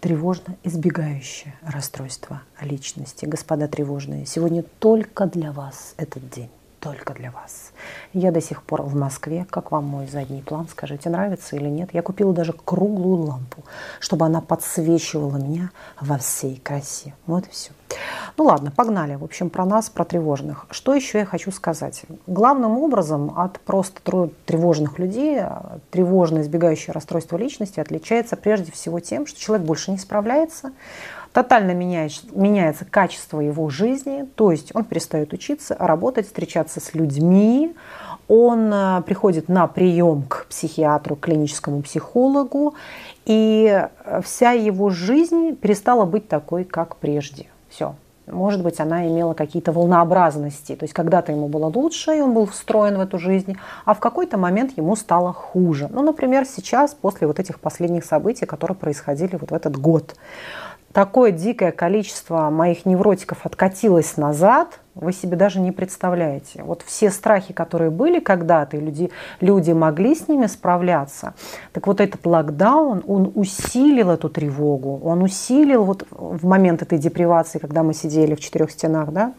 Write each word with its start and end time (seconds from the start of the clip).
тревожно 0.00 0.56
избегающее 0.64 1.54
расстройство 1.62 2.42
личности. 2.60 3.26
Господа 3.26 3.68
тревожные, 3.68 4.26
сегодня 4.26 4.62
только 4.78 5.26
для 5.26 5.52
вас 5.52 5.94
этот 5.96 6.28
день 6.30 6.50
только 6.80 7.14
для 7.14 7.30
вас. 7.30 7.72
Я 8.12 8.32
до 8.32 8.40
сих 8.40 8.62
пор 8.62 8.82
в 8.82 8.96
Москве. 8.96 9.46
Как 9.48 9.70
вам 9.70 9.84
мой 9.84 10.06
задний 10.06 10.42
план? 10.42 10.66
Скажите, 10.68 11.10
нравится 11.10 11.56
или 11.56 11.68
нет? 11.68 11.90
Я 11.92 12.02
купила 12.02 12.32
даже 12.32 12.52
круглую 12.52 13.22
лампу, 13.26 13.64
чтобы 14.00 14.26
она 14.26 14.40
подсвечивала 14.40 15.36
меня 15.36 15.70
во 16.00 16.18
всей 16.18 16.56
красе. 16.56 17.14
Вот 17.26 17.46
и 17.46 17.50
все. 17.50 17.70
Ну 18.36 18.44
ладно, 18.44 18.70
погнали. 18.70 19.16
В 19.16 19.24
общем, 19.24 19.50
про 19.50 19.64
нас, 19.64 19.90
про 19.90 20.04
тревожных. 20.04 20.66
Что 20.70 20.94
еще 20.94 21.18
я 21.18 21.24
хочу 21.24 21.50
сказать? 21.50 22.02
Главным 22.26 22.78
образом 22.78 23.38
от 23.38 23.60
просто 23.60 24.30
тревожных 24.46 24.98
людей, 24.98 25.42
тревожно 25.90 26.40
избегающее 26.40 26.92
расстройство 26.92 27.36
личности 27.36 27.80
отличается 27.80 28.36
прежде 28.36 28.72
всего 28.72 29.00
тем, 29.00 29.26
что 29.26 29.38
человек 29.38 29.66
больше 29.66 29.90
не 29.90 29.98
справляется, 29.98 30.72
Тотально 31.32 31.72
меняется, 31.72 32.22
меняется 32.32 32.84
качество 32.84 33.40
его 33.40 33.70
жизни, 33.70 34.28
то 34.34 34.50
есть 34.50 34.74
он 34.74 34.84
перестает 34.84 35.32
учиться, 35.32 35.76
работать, 35.78 36.26
встречаться 36.26 36.80
с 36.80 36.92
людьми, 36.94 37.74
он 38.26 38.72
э, 38.72 39.02
приходит 39.06 39.48
на 39.48 39.66
прием 39.68 40.22
к 40.28 40.46
психиатру, 40.48 41.16
клиническому 41.16 41.82
психологу, 41.82 42.74
и 43.26 43.86
вся 44.22 44.52
его 44.52 44.90
жизнь 44.90 45.54
перестала 45.56 46.04
быть 46.04 46.28
такой, 46.28 46.64
как 46.64 46.96
прежде. 46.96 47.46
Все. 47.68 47.94
Может 48.26 48.62
быть, 48.62 48.80
она 48.80 49.06
имела 49.06 49.34
какие-то 49.34 49.72
волнообразности. 49.72 50.76
То 50.76 50.84
есть 50.84 50.94
когда-то 50.94 51.32
ему 51.32 51.48
было 51.48 51.66
лучше, 51.66 52.16
и 52.16 52.20
он 52.20 52.34
был 52.34 52.46
встроен 52.46 52.96
в 52.96 53.00
эту 53.00 53.18
жизнь, 53.18 53.56
а 53.84 53.94
в 53.94 54.00
какой-то 54.00 54.38
момент 54.38 54.76
ему 54.76 54.96
стало 54.96 55.32
хуже. 55.32 55.88
Ну, 55.90 56.02
например, 56.02 56.44
сейчас, 56.44 56.94
после 56.94 57.26
вот 57.26 57.38
этих 57.38 57.60
последних 57.60 58.04
событий, 58.04 58.46
которые 58.46 58.76
происходили 58.76 59.36
вот 59.36 59.50
в 59.50 59.54
этот 59.54 59.76
год 59.76 60.14
такое 60.92 61.30
дикое 61.32 61.72
количество 61.72 62.50
моих 62.50 62.86
невротиков 62.86 63.46
откатилось 63.46 64.16
назад, 64.16 64.80
вы 64.94 65.12
себе 65.12 65.36
даже 65.36 65.60
не 65.60 65.72
представляете. 65.72 66.62
Вот 66.62 66.82
все 66.82 67.10
страхи, 67.10 67.54
которые 67.54 67.90
были 67.90 68.20
когда-то, 68.20 68.76
и 68.76 68.80
люди, 68.80 69.10
люди 69.40 69.70
могли 69.72 70.14
с 70.14 70.28
ними 70.28 70.46
справляться, 70.46 71.34
так 71.72 71.86
вот 71.86 72.00
этот 72.00 72.26
локдаун, 72.26 73.02
он 73.06 73.32
усилил 73.34 74.10
эту 74.10 74.28
тревогу, 74.28 75.00
он 75.04 75.22
усилил 75.22 75.84
вот 75.84 76.06
в 76.10 76.44
момент 76.44 76.82
этой 76.82 76.98
депривации, 76.98 77.58
когда 77.58 77.82
мы 77.82 77.94
сидели 77.94 78.34
в 78.34 78.40
четырех 78.40 78.70
стенах, 78.70 79.12
да, 79.12 79.32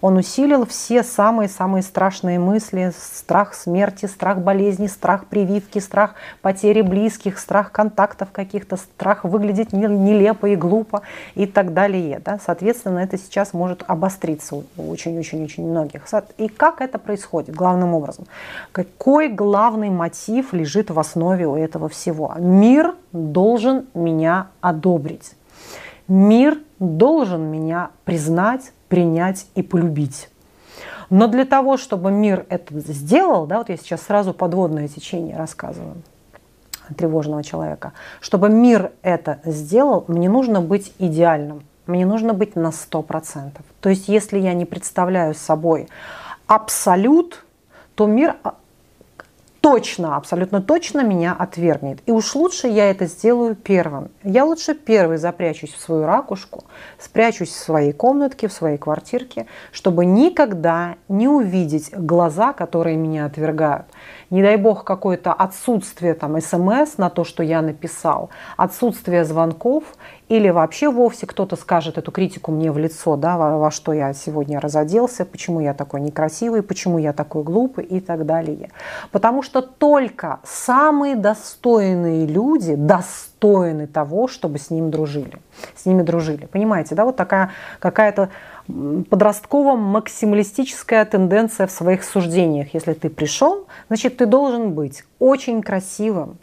он 0.00 0.16
усилил 0.16 0.66
все 0.66 1.02
самые-самые 1.02 1.82
страшные 1.82 2.38
мысли, 2.38 2.92
страх 2.96 3.54
смерти, 3.54 4.06
страх 4.06 4.38
болезни, 4.38 4.86
страх 4.86 5.26
прививки, 5.26 5.78
страх 5.78 6.14
потери 6.42 6.82
близких, 6.82 7.38
страх 7.38 7.72
контактов 7.72 8.28
каких-то, 8.32 8.76
страх 8.76 9.24
выглядеть 9.24 9.72
нелепо 9.72 10.46
и 10.46 10.56
глупо 10.56 11.02
и 11.34 11.46
так 11.46 11.72
далее. 11.74 12.20
Да. 12.24 12.38
Соответственно, 12.44 12.98
это 13.00 13.18
сейчас 13.18 13.52
может 13.52 13.84
обостриться 13.86 14.62
очень-очень-очень 14.94 15.68
многих. 15.68 16.06
И 16.38 16.48
как 16.48 16.80
это 16.80 16.98
происходит 16.98 17.54
главным 17.54 17.94
образом? 17.94 18.24
Какой 18.72 19.28
главный 19.28 19.90
мотив 19.90 20.52
лежит 20.52 20.90
в 20.90 20.98
основе 20.98 21.46
у 21.46 21.56
этого 21.56 21.88
всего? 21.88 22.34
Мир 22.38 22.94
должен 23.12 23.86
меня 23.94 24.48
одобрить. 24.60 25.32
Мир 26.08 26.58
должен 26.78 27.42
меня 27.50 27.90
признать, 28.04 28.72
принять 28.88 29.46
и 29.54 29.62
полюбить. 29.62 30.28
Но 31.10 31.26
для 31.26 31.44
того, 31.44 31.76
чтобы 31.76 32.10
мир 32.10 32.46
это 32.48 32.78
сделал, 32.80 33.46
да, 33.46 33.58
вот 33.58 33.68
я 33.68 33.76
сейчас 33.76 34.02
сразу 34.02 34.32
подводное 34.32 34.88
течение 34.88 35.36
рассказываю 35.36 35.96
тревожного 36.96 37.42
человека, 37.42 37.92
чтобы 38.20 38.48
мир 38.50 38.92
это 39.02 39.40
сделал, 39.44 40.04
мне 40.08 40.28
нужно 40.28 40.60
быть 40.60 40.92
идеальным– 40.98 41.62
мне 41.86 42.06
нужно 42.06 42.34
быть 42.34 42.56
на 42.56 42.68
100%. 42.68 43.52
То 43.80 43.88
есть 43.88 44.08
если 44.08 44.38
я 44.38 44.54
не 44.54 44.64
представляю 44.64 45.34
собой 45.34 45.88
абсолют, 46.46 47.44
то 47.94 48.06
мир 48.06 48.36
а, 48.42 48.54
точно, 49.64 50.16
абсолютно 50.16 50.60
точно 50.60 51.02
меня 51.02 51.34
отвергнет. 51.38 52.00
И 52.04 52.12
уж 52.12 52.34
лучше 52.34 52.68
я 52.68 52.90
это 52.90 53.06
сделаю 53.06 53.54
первым. 53.54 54.10
Я 54.22 54.44
лучше 54.44 54.74
первый 54.74 55.16
запрячусь 55.16 55.72
в 55.72 55.80
свою 55.80 56.04
ракушку, 56.04 56.64
спрячусь 56.98 57.48
в 57.48 57.58
своей 57.58 57.92
комнатке, 57.92 58.48
в 58.48 58.52
своей 58.52 58.76
квартирке, 58.76 59.46
чтобы 59.72 60.04
никогда 60.04 60.96
не 61.08 61.28
увидеть 61.28 61.92
глаза, 61.96 62.52
которые 62.52 62.98
меня 62.98 63.24
отвергают. 63.24 63.86
Не 64.30 64.42
дай 64.42 64.56
бог 64.56 64.84
какое-то 64.84 65.32
отсутствие 65.32 66.14
там 66.14 66.40
смс 66.40 66.98
на 66.98 67.10
то, 67.10 67.24
что 67.24 67.42
я 67.42 67.62
написал, 67.62 68.30
отсутствие 68.56 69.24
звонков 69.24 69.84
или 70.28 70.48
вообще 70.48 70.90
вовсе 70.90 71.26
кто-то 71.26 71.56
скажет 71.56 71.98
эту 71.98 72.10
критику 72.10 72.50
мне 72.50 72.72
в 72.72 72.78
лицо, 72.78 73.16
да, 73.16 73.36
во, 73.36 73.58
во 73.58 73.70
что 73.70 73.92
я 73.92 74.12
сегодня 74.14 74.58
разоделся, 74.58 75.24
почему 75.24 75.60
я 75.60 75.74
такой 75.74 76.00
некрасивый, 76.00 76.62
почему 76.62 76.98
я 76.98 77.12
такой 77.12 77.42
глупый 77.42 77.84
и 77.84 78.00
так 78.00 78.24
далее. 78.26 78.70
Потому 79.12 79.42
что 79.42 79.60
только 79.60 80.40
самые 80.44 81.16
достойные 81.16 82.26
люди 82.26 82.74
достойны 82.74 83.86
того, 83.86 84.28
чтобы 84.28 84.58
с 84.58 84.70
ним 84.70 84.90
дружили. 84.90 85.38
С 85.76 85.84
ними 85.86 86.02
дружили. 86.02 86.46
Понимаете, 86.46 86.94
да, 86.94 87.04
вот 87.04 87.16
такая 87.16 87.50
какая-то 87.78 88.30
подростково-максималистическая 88.68 91.04
тенденция 91.04 91.66
в 91.66 91.70
своих 91.70 92.04
суждениях. 92.04 92.74
Если 92.74 92.94
ты 92.94 93.10
пришел, 93.10 93.66
значит, 93.88 94.16
ты 94.16 94.24
должен 94.26 94.72
быть 94.72 95.04
очень 95.24 95.62
красивым, 95.62 96.36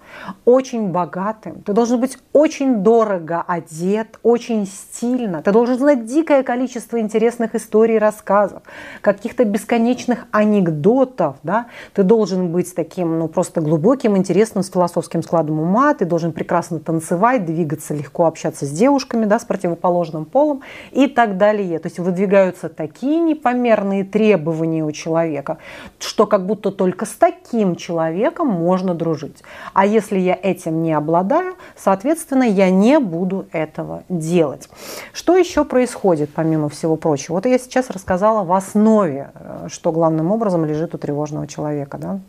очень 0.44 0.88
богатым, 0.88 1.62
ты 1.62 1.72
должен 1.72 2.02
быть 2.02 2.18
очень 2.34 2.78
дорого 2.78 3.44
одет, 3.48 4.18
очень 4.24 4.66
стильно, 4.66 5.44
ты 5.44 5.52
должен 5.52 5.78
знать 5.78 6.08
дикое 6.08 6.42
количество 6.42 7.00
интересных 7.00 7.54
историй, 7.54 8.00
рассказов, 8.00 8.64
каких-то 9.02 9.46
бесконечных 9.46 10.26
анекдотов, 10.32 11.36
да? 11.44 11.68
ты 11.94 12.02
должен 12.02 12.52
быть 12.52 12.74
таким, 12.74 13.20
ну, 13.20 13.28
просто 13.28 13.62
глубоким, 13.62 14.18
интересным, 14.18 14.64
с 14.64 14.72
философским 14.72 15.22
складом 15.22 15.60
ума, 15.60 15.94
ты 15.94 16.06
должен 16.06 16.32
прекрасно 16.32 16.80
танцевать, 16.80 17.46
двигаться, 17.46 17.94
легко 17.94 18.26
общаться 18.26 18.66
с 18.66 18.72
девушками, 18.72 19.26
да, 19.26 19.38
с 19.38 19.46
противоположным 19.46 20.26
полом 20.26 20.64
и 20.90 21.06
так 21.06 21.38
далее. 21.38 21.78
То 21.78 21.88
есть 21.88 22.00
выдвигаются 22.00 22.68
такие 22.68 23.20
непомерные 23.20 24.04
требования 24.06 24.84
у 24.84 24.92
человека, 24.92 25.60
что 26.00 26.26
как 26.26 26.48
будто 26.48 26.72
только 26.72 27.06
с 27.06 27.12
таким 27.12 27.76
человеком 27.76 28.48
можно 28.48 28.71
можно 28.72 28.94
дружить. 28.94 29.44
А 29.74 29.86
если 29.86 30.18
я 30.18 30.40
этим 30.42 30.82
не 30.82 30.94
обладаю, 30.94 31.56
соответственно, 31.76 32.44
я 32.44 32.70
не 32.70 33.00
буду 33.00 33.46
этого 33.52 34.04
делать. 34.08 34.70
Что 35.12 35.36
еще 35.36 35.66
происходит, 35.66 36.30
помимо 36.34 36.70
всего 36.70 36.96
прочего? 36.96 37.36
Вот 37.36 37.46
я 37.46 37.60
сейчас 37.60 37.90
рассказала 37.90 38.46
в 38.46 38.54
основе, 38.54 39.32
э, 39.34 39.68
что 39.70 39.92
главным 39.92 40.32
образом 40.32 40.64
лежит 40.64 40.96
у 40.96 40.98
тревожного 40.98 41.48
человека, 41.48 41.98
да? 41.98 42.20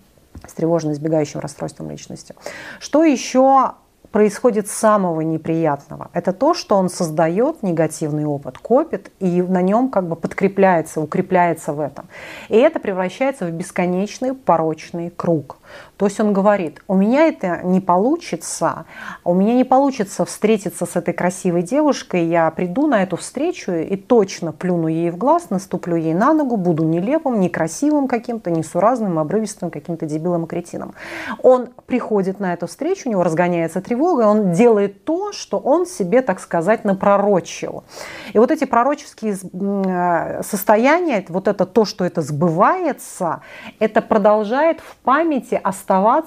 с 0.49 0.53
тревожно 0.55 0.91
избегающим 0.91 1.39
расстройством 1.39 1.91
личности. 1.91 2.35
Что 2.81 3.05
еще 3.05 3.75
происходит 4.13 4.69
самого 4.69 5.21
неприятного? 5.23 6.11
Это 6.13 6.33
то, 6.33 6.55
что 6.55 6.77
он 6.77 6.89
создает 6.89 7.63
негативный 7.63 8.25
опыт, 8.25 8.59
копит 8.59 9.11
и 9.19 9.43
на 9.43 9.63
нем 9.63 9.89
как 9.89 10.07
бы 10.07 10.17
подкрепляется, 10.17 11.01
укрепляется 11.01 11.73
в 11.73 11.81
этом. 11.81 12.05
И 12.49 12.57
это 12.57 12.79
превращается 12.79 13.47
в 13.47 13.51
бесконечный 13.51 14.35
порочный 14.35 15.11
круг. 15.11 15.57
То 15.97 16.07
есть 16.07 16.19
он 16.19 16.33
говорит, 16.33 16.81
у 16.89 16.95
меня 16.95 17.29
это 17.29 17.61
не 17.63 17.81
получится, 17.81 18.87
у 19.25 19.35
меня 19.35 19.55
не 19.55 19.63
получится 19.63 20.25
встретиться 20.25 20.85
с 20.85 20.97
этой 20.97 21.15
красивой 21.15 21.63
девушкой, 21.63 22.25
я 22.25 22.51
приду 22.51 22.89
на 22.89 23.05
эту 23.05 23.17
встречу 23.17 23.71
и 23.71 23.95
точно 23.97 24.53
плюну 24.53 24.89
ей 24.89 25.11
в 25.11 25.17
глаз, 25.17 25.51
наступлю 25.51 25.95
ей 25.95 26.15
на 26.15 26.33
ногу, 26.33 26.57
буду 26.57 26.83
нелепым, 26.83 27.39
некрасивым 27.39 28.09
каким-то, 28.09 28.51
несуразным, 28.51 29.19
обрывистым, 29.19 29.71
каким-то 29.71 30.07
дебилом 30.07 30.47
и 30.47 30.49
кретином. 30.49 30.95
Он 31.41 31.69
приходит 31.87 32.41
на 32.41 32.55
эту 32.55 32.67
встречу, 32.67 33.09
у 33.09 33.13
него 33.13 33.23
разгоняется 33.23 33.81
тревога, 33.81 34.23
он 34.23 34.53
делает 34.53 35.05
то, 35.05 35.33
что 35.33 35.59
он 35.59 35.87
себе, 35.87 36.23
так 36.23 36.41
сказать, 36.41 36.85
напророчил. 36.85 37.85
И 38.33 38.39
вот 38.39 38.51
эти 38.51 38.65
пророческие 38.65 39.35
э, 39.35 40.43
состояния, 40.43 41.25
вот 41.29 41.47
это 41.47 41.65
то, 41.65 41.85
что 41.85 42.05
это 42.05 42.23
сбывается, 42.23 43.43
это 43.79 44.03
продолжает 44.03 44.81
в 44.81 44.97
памяти 45.05 45.61
оставаться 45.63 45.82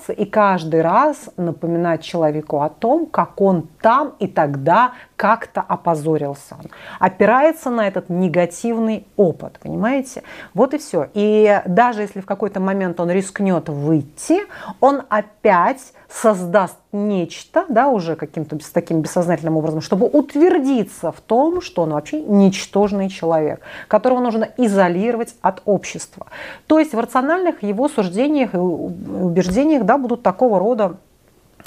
и 0.10 0.26
каждый 0.26 0.82
раз 0.82 1.30
напоминать 1.38 2.04
человеку 2.04 2.62
о 2.62 2.70
том, 2.70 3.06
как 3.06 3.42
он 3.42 3.68
там 3.82 4.14
и 4.20 4.28
тогда 4.28 4.94
как-то 5.16 5.62
опозорился. 5.62 6.58
Опирается 7.00 7.70
на 7.70 7.88
этот 7.88 8.10
негативный 8.10 9.08
опыт, 9.16 9.60
понимаете? 9.62 10.24
Вот 10.54 10.74
и 10.74 10.78
все. 10.78 11.10
И 11.14 11.62
даже 11.66 12.02
если 12.02 12.22
в 12.22 12.26
какой-то 12.26 12.60
момент 12.60 13.00
он 13.00 13.10
рискнет 13.12 13.70
выйти, 13.70 14.42
он 14.80 15.04
опять 15.10 15.94
создаст 16.10 16.78
нечто, 16.92 17.66
да, 17.68 17.88
уже 17.88 18.16
каким-то 18.16 18.58
с 18.60 18.70
таким 18.70 19.02
бессознательным 19.02 19.58
образом, 19.58 19.82
чтобы 19.82 20.08
утвердиться 20.08 21.12
в 21.12 21.20
том, 21.22 21.62
что 21.62 21.82
он 21.82 21.92
вообще 21.92 22.22
ничтожный 22.22 23.10
человек, 23.10 23.62
которого 23.88 24.20
нужно 24.20 24.48
изолировать 24.58 25.36
от 25.42 25.62
общества. 25.66 26.28
То 26.68 26.80
есть 26.80 26.94
в 26.94 27.00
рациональных 27.00 27.64
его 27.64 27.90
суждениях 27.90 28.54
и 28.54 28.58
убеждениях 28.58 29.84
да, 29.84 29.98
будут 29.98 30.24
такого 30.24 30.60
рода 30.60 30.98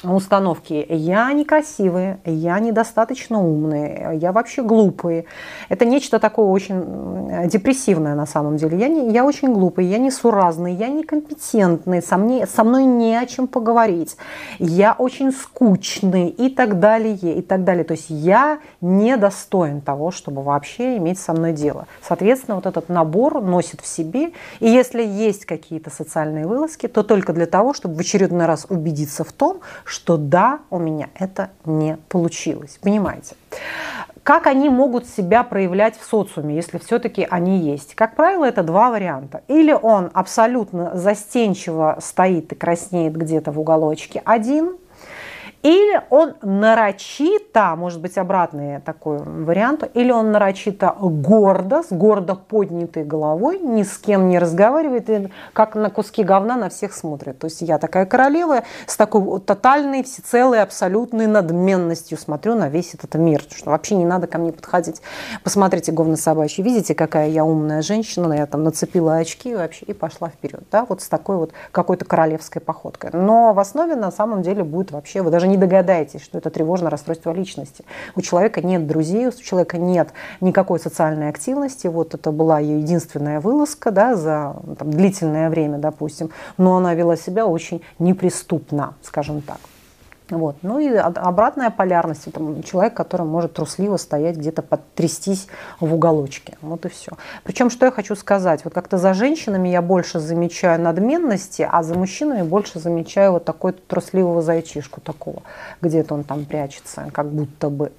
установки. 0.05 0.87
Я 0.89 1.33
некрасивый, 1.33 2.17
я 2.25 2.59
недостаточно 2.61 3.43
умный, 3.43 4.19
я 4.19 4.31
вообще 4.33 4.63
глупый. 4.63 5.27
Это 5.69 5.85
нечто 5.85 6.21
такое 6.21 6.47
очень 6.47 7.49
депрессивное 7.49 8.15
на 8.15 8.27
самом 8.27 8.57
деле. 8.57 8.79
Я, 8.79 8.89
не, 8.89 9.13
я 9.13 9.25
очень 9.25 9.53
глупый, 9.53 9.87
я 9.87 9.99
несуразный, 9.99 10.75
я 10.75 10.89
некомпетентный, 10.89 12.01
со, 12.01 12.17
мне, 12.17 12.47
со 12.47 12.63
мной 12.63 12.85
не 12.85 13.17
о 13.17 13.27
чем 13.27 13.49
поговорить. 13.49 14.17
Я 14.59 14.95
очень 14.97 15.33
скучный 15.33 16.29
и 16.29 16.49
так 16.49 16.79
далее, 16.79 17.17
и 17.17 17.43
так 17.43 17.65
далее. 17.65 17.85
То 17.85 17.93
есть 17.93 18.07
я 18.09 18.61
недостоин 18.81 19.81
того, 19.81 20.13
чтобы 20.13 20.43
вообще 20.43 20.97
иметь 20.99 21.19
со 21.19 21.33
мной 21.33 21.53
дело. 21.53 21.87
Соответственно, 22.07 22.55
вот 22.55 22.67
этот 22.67 22.89
набор 22.89 23.43
носит 23.43 23.81
в 23.81 23.87
себе. 23.87 24.31
И 24.61 24.69
если 24.69 25.03
есть 25.03 25.45
какие-то 25.45 25.91
социальные 25.91 26.47
вылазки, 26.47 26.87
то 26.87 27.03
только 27.03 27.33
для 27.33 27.47
того, 27.47 27.75
чтобы 27.75 27.97
в 27.97 28.01
очередной 28.01 28.47
раз 28.47 28.67
убедиться 28.69 29.25
в 29.25 29.33
том, 29.33 29.61
что 29.89 30.17
да, 30.17 30.61
у 30.71 30.79
меня 30.79 31.09
это 31.15 31.51
не 31.65 31.97
получилось. 32.09 32.79
Понимаете? 32.83 33.37
Как 34.23 34.47
они 34.47 34.69
могут 34.69 35.07
себя 35.07 35.43
проявлять 35.43 35.99
в 35.99 36.05
социуме, 36.05 36.55
если 36.55 36.77
все-таки 36.77 37.27
они 37.31 37.61
есть? 37.61 37.95
Как 37.95 38.15
правило, 38.15 38.45
это 38.45 38.63
два 38.63 38.91
варианта. 38.91 39.43
Или 39.49 39.73
он 39.73 40.11
абсолютно 40.13 40.95
застенчиво 40.95 41.97
стоит 42.01 42.53
и 42.53 42.55
краснеет 42.55 43.17
где-то 43.17 43.53
в 43.53 43.59
уголочке 43.59 44.21
один– 44.25 44.77
или 45.63 46.01
он 46.11 46.35
нарочито, 46.43 47.75
может 47.77 48.01
быть, 48.01 48.17
обратный 48.17 48.81
такой 48.81 49.19
вариант, 49.19 49.91
или 49.95 50.13
он 50.13 50.31
нарочито 50.31 50.95
гордо, 51.01 51.83
с 51.83 51.91
гордо 51.91 52.37
поднятой 52.37 53.05
головой, 53.05 53.59
ни 53.59 53.83
с 53.83 53.99
кем 53.99 54.29
не 54.29 54.39
разговаривает, 54.39 55.11
и 55.11 55.29
как 55.53 55.75
на 55.75 55.91
куски 55.91 56.23
говна 56.23 56.57
на 56.57 56.69
всех 56.69 56.93
смотрит. 56.93 57.39
То 57.39 57.47
есть 57.47 57.61
я 57.61 57.79
такая 57.79 58.07
королева 58.07 58.63
с 58.87 58.97
такой 58.97 59.41
тотальной, 59.41 60.05
всецелой, 60.05 60.63
абсолютной 60.63 61.27
надменностью 61.27 62.19
смотрю 62.19 62.55
на 62.55 62.69
весь 62.69 62.95
этот 62.95 63.17
мир, 63.17 63.43
что 63.51 63.71
вообще 63.71 63.97
не 63.97 64.05
надо 64.05 64.29
ко 64.29 64.39
мне 64.39 64.53
подходить. 64.53 65.03
Посмотрите, 65.43 65.91
говно 65.91 66.17
собачье, 66.17 66.65
видите, 66.65 66.95
какая 66.95 67.29
я 67.29 67.45
умная 67.45 67.83
женщина, 67.83 68.33
я 68.33 68.47
там 68.47 68.63
нацепила 68.63 69.17
очки 69.17 69.55
вообще 69.55 69.85
и 69.87 69.93
пошла 69.93 70.29
вперед. 70.29 70.63
Да? 70.71 70.87
Вот 70.89 71.03
с 71.03 71.09
такой 71.09 71.37
вот 71.37 71.53
какой-то 71.73 72.05
королевской 72.05 72.63
походкой. 72.63 73.11
Но 73.13 73.53
в 73.53 73.59
основе 73.59 73.97
на 73.97 74.13
самом 74.13 74.43
деле 74.43 74.63
будет 74.63 74.93
вообще, 74.93 75.23
вы 75.23 75.31
даже 75.31 75.48
не 75.49 75.57
догадаетесь, 75.57 76.23
что 76.23 76.39
это 76.39 76.51
тревожное 76.51 76.91
расстройство 76.91 77.33
личности. 77.33 77.85
У 78.15 78.21
человека 78.21 78.61
нет 78.61 78.87
друзей, 78.87 79.29
у 79.29 79.33
человека 79.33 79.79
нет 79.79 80.11
никакой 80.41 80.79
социальной 80.79 81.29
активности. 81.29 81.87
Вот 81.87 82.15
это 82.15 82.31
была 82.31 82.59
ее 82.59 82.79
единственная 82.79 83.41
вылазка 83.41 83.91
да, 83.91 84.15
за 84.15 84.57
там, 84.79 84.91
длительное 84.91 85.51
время, 85.51 85.79
допустим, 85.79 86.31
но 86.57 86.77
она 86.77 86.95
вела 86.95 87.17
себя 87.17 87.47
очень 87.47 87.83
неприступно, 87.99 88.95
скажем 89.03 89.41
так. 89.43 89.59
Вот. 90.31 90.57
Ну 90.63 90.79
и 90.79 90.89
обратная 90.95 91.71
полярность, 91.71 92.27
это 92.27 92.41
человек, 92.63 92.95
который 92.95 93.27
может 93.27 93.55
трусливо 93.55 93.97
стоять 93.97 94.37
где-то 94.37 94.63
подтрястись 94.63 95.47
в 95.81 95.95
уголочке. 95.95 96.59
Вот 96.61 96.85
и 96.85 96.89
все. 96.89 97.13
Причем, 97.45 97.71
что 97.71 97.87
я 97.87 97.93
хочу 97.93 98.15
сказать, 98.15 98.65
вот 98.65 98.75
как-то 98.75 98.99
за 98.99 99.15
женщинами 99.15 99.69
я 99.69 99.81
больше 99.81 100.21
замечаю 100.21 100.81
надменности, 100.81 101.67
а 101.71 101.83
за 101.83 101.95
мужчинами 101.95 102.43
больше 102.43 102.79
замечаю 102.79 103.33
вот 103.33 103.45
такой 103.45 103.73
трусливого 103.73 104.43
зайчишку 104.43 105.01
такого, 105.01 105.43
где-то 105.81 106.15
он 106.15 106.25
там 106.25 106.45
прячется, 106.45 107.09
как 107.13 107.27
будто 107.27 107.71
бы. 107.71 107.93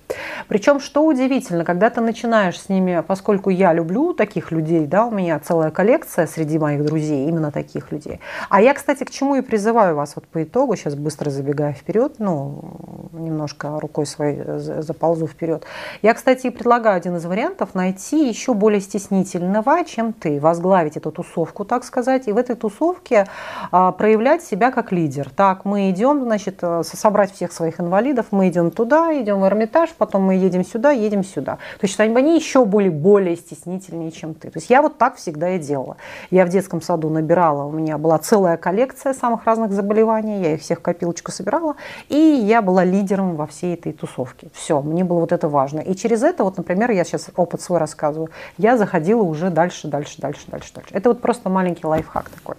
Причем, 0.47 0.79
что 0.79 1.03
удивительно, 1.05 1.65
когда 1.65 1.89
ты 1.89 2.01
начинаешь 2.01 2.59
с 2.59 2.69
ними, 2.69 3.03
поскольку 3.05 3.49
я 3.49 3.73
люблю 3.73 4.13
таких 4.13 4.51
людей, 4.51 4.85
да, 4.85 5.07
у 5.07 5.11
меня 5.11 5.39
целая 5.39 5.71
коллекция 5.71 6.27
среди 6.27 6.59
моих 6.59 6.85
друзей, 6.85 7.27
именно 7.27 7.51
таких 7.51 7.91
людей. 7.91 8.19
А 8.49 8.61
я, 8.61 8.73
кстати, 8.73 9.03
к 9.03 9.09
чему 9.09 9.35
и 9.35 9.41
призываю 9.41 9.95
вас 9.95 10.15
вот 10.15 10.27
по 10.27 10.43
итогу, 10.43 10.75
сейчас 10.75 10.95
быстро 10.95 11.29
забегая 11.29 11.73
вперед, 11.73 12.18
ну, 12.19 13.09
немножко 13.13 13.79
рукой 13.79 14.05
своей 14.05 14.41
заползу 14.81 15.27
вперед. 15.27 15.63
Я, 16.01 16.13
кстати, 16.13 16.49
предлагаю 16.49 16.97
один 16.97 17.15
из 17.15 17.25
вариантов 17.25 17.73
найти 17.73 18.27
еще 18.27 18.53
более 18.53 18.81
стеснительного, 18.81 19.83
чем 19.85 20.13
ты, 20.13 20.39
возглавить 20.39 20.97
эту 20.97 21.11
тусовку, 21.11 21.65
так 21.65 21.83
сказать, 21.83 22.27
и 22.27 22.31
в 22.31 22.37
этой 22.37 22.55
тусовке 22.55 23.27
а, 23.71 23.91
проявлять 23.91 24.43
себя 24.43 24.71
как 24.71 24.91
лидер. 24.91 25.29
Так, 25.35 25.65
мы 25.65 25.89
идем, 25.89 26.23
значит, 26.23 26.59
э, 26.61 26.83
собрать 26.83 27.33
всех 27.33 27.51
своих 27.51 27.79
инвалидов, 27.79 28.27
мы 28.31 28.49
идем 28.49 28.71
туда, 28.71 29.19
идем 29.19 29.41
в 29.41 29.45
Эрмитаж, 29.45 29.91
потом 29.97 30.23
мы 30.23 30.35
едем 30.35 30.65
сюда, 30.65 30.91
едем 30.91 31.23
сюда. 31.23 31.57
То 31.79 31.87
есть 31.87 31.99
они 31.99 32.35
еще 32.35 32.65
были 32.65 32.89
более 32.89 33.35
стеснительнее, 33.35 34.11
чем 34.11 34.33
ты. 34.33 34.49
То 34.49 34.59
есть 34.59 34.69
я 34.69 34.81
вот 34.81 34.97
так 34.97 35.15
всегда 35.15 35.51
и 35.51 35.59
делала. 35.59 35.97
Я 36.31 36.45
в 36.45 36.49
детском 36.49 36.81
саду 36.81 37.09
набирала, 37.09 37.63
у 37.63 37.71
меня 37.71 37.97
была 37.97 38.17
целая 38.17 38.57
коллекция 38.57 39.13
самых 39.13 39.45
разных 39.45 39.71
заболеваний, 39.71 40.41
я 40.41 40.53
их 40.55 40.61
всех 40.61 40.79
в 40.79 40.81
копилочку 40.81 41.31
собирала, 41.31 41.75
и 42.09 42.17
я 42.17 42.61
была 42.61 42.83
лидером 42.83 43.35
во 43.35 43.45
всей 43.47 43.75
этой 43.75 43.93
тусовке. 43.93 44.49
Все, 44.53 44.81
мне 44.81 45.03
было 45.03 45.19
вот 45.19 45.31
это 45.31 45.47
важно. 45.47 45.79
И 45.79 45.95
через 45.95 46.23
это, 46.23 46.43
вот, 46.43 46.57
например, 46.57 46.91
я 46.91 47.03
сейчас 47.03 47.29
опыт 47.35 47.61
свой 47.61 47.79
рассказываю, 47.79 48.29
я 48.57 48.77
заходила 48.77 49.21
уже 49.21 49.49
дальше, 49.49 49.87
дальше, 49.87 50.19
дальше, 50.19 50.41
дальше, 50.47 50.73
дальше. 50.73 50.89
Это 50.91 51.09
вот 51.09 51.21
просто 51.21 51.49
маленький 51.49 51.85
лайфхак 51.85 52.29
такой. 52.29 52.55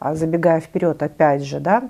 А, 0.00 0.14
забегая 0.14 0.60
вперед, 0.60 1.02
опять 1.02 1.44
же, 1.44 1.60
да, 1.60 1.88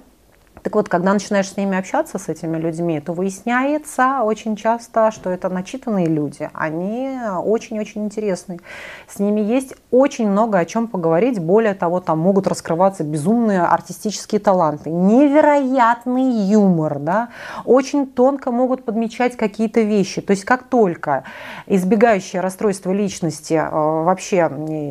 так 0.62 0.74
вот, 0.74 0.88
когда 0.88 1.12
начинаешь 1.12 1.48
с 1.48 1.56
ними 1.56 1.76
общаться, 1.78 2.18
с 2.18 2.28
этими 2.28 2.56
людьми, 2.56 3.00
то 3.00 3.12
выясняется 3.12 4.20
очень 4.22 4.56
часто, 4.56 5.10
что 5.10 5.30
это 5.30 5.48
начитанные 5.48 6.06
люди. 6.06 6.50
Они 6.52 7.18
очень-очень 7.44 8.04
интересные. 8.04 8.60
С 9.06 9.18
ними 9.18 9.40
есть 9.40 9.74
очень 9.90 10.28
много 10.28 10.58
о 10.58 10.64
чем 10.64 10.88
поговорить. 10.88 11.38
Более 11.38 11.74
того, 11.74 12.00
там 12.00 12.18
могут 12.18 12.46
раскрываться 12.46 13.04
безумные 13.04 13.62
артистические 13.62 14.40
таланты. 14.40 14.90
Невероятный 14.90 16.30
юмор. 16.30 16.98
Да? 16.98 17.28
Очень 17.64 18.06
тонко 18.06 18.50
могут 18.50 18.84
подмечать 18.84 19.36
какие-то 19.36 19.80
вещи. 19.80 20.20
То 20.20 20.32
есть 20.32 20.44
как 20.44 20.64
только 20.64 21.24
избегающее 21.66 22.40
расстройство 22.40 22.92
личности, 22.92 23.54
э, 23.54 23.68
вообще, 23.70 24.48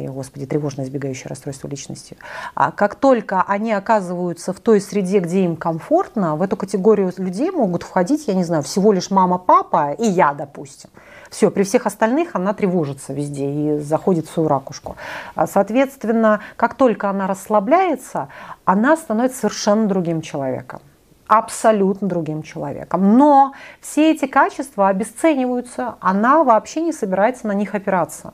господи, 0.08 0.46
тревожное 0.46 0.86
избегающее 0.86 1.28
расстройство 1.28 1.68
личности, 1.68 2.18
а 2.56 2.72
как 2.72 2.96
только 2.96 3.44
они 3.48 3.74
оказываются 3.74 4.54
в 4.54 4.60
той 4.60 4.80
среде, 4.80 5.20
где 5.20 5.44
им 5.44 5.57
комфортно, 5.58 6.36
в 6.36 6.42
эту 6.42 6.56
категорию 6.56 7.12
людей 7.18 7.52
могут 7.52 7.84
входить, 7.84 8.28
я 8.28 8.34
не 8.34 8.44
знаю, 8.44 8.64
всего 8.64 8.92
лишь 8.92 9.12
мама, 9.12 9.38
папа 9.38 9.92
и 9.92 10.06
я, 10.06 10.34
допустим. 10.34 10.90
Все, 11.30 11.52
при 11.52 11.64
всех 11.64 11.86
остальных 11.86 12.36
она 12.36 12.54
тревожится 12.54 13.14
везде 13.14 13.50
и 13.50 13.80
заходит 13.80 14.28
в 14.28 14.32
свою 14.32 14.48
ракушку. 14.48 14.96
А, 15.36 15.48
соответственно, 15.48 16.40
как 16.56 16.76
только 16.76 17.10
она 17.10 17.28
расслабляется, 17.28 18.30
она 18.66 18.96
становится 18.96 19.40
совершенно 19.42 19.88
другим 19.88 20.22
человеком 20.22 20.80
абсолютно 21.28 22.08
другим 22.08 22.44
человеком. 22.44 23.18
Но 23.18 23.54
все 23.82 24.12
эти 24.12 24.26
качества 24.26 24.88
обесцениваются, 24.88 25.96
она 26.00 26.44
вообще 26.44 26.82
не 26.82 26.94
собирается 26.94 27.48
на 27.48 27.54
них 27.54 27.76
опираться 27.76 28.34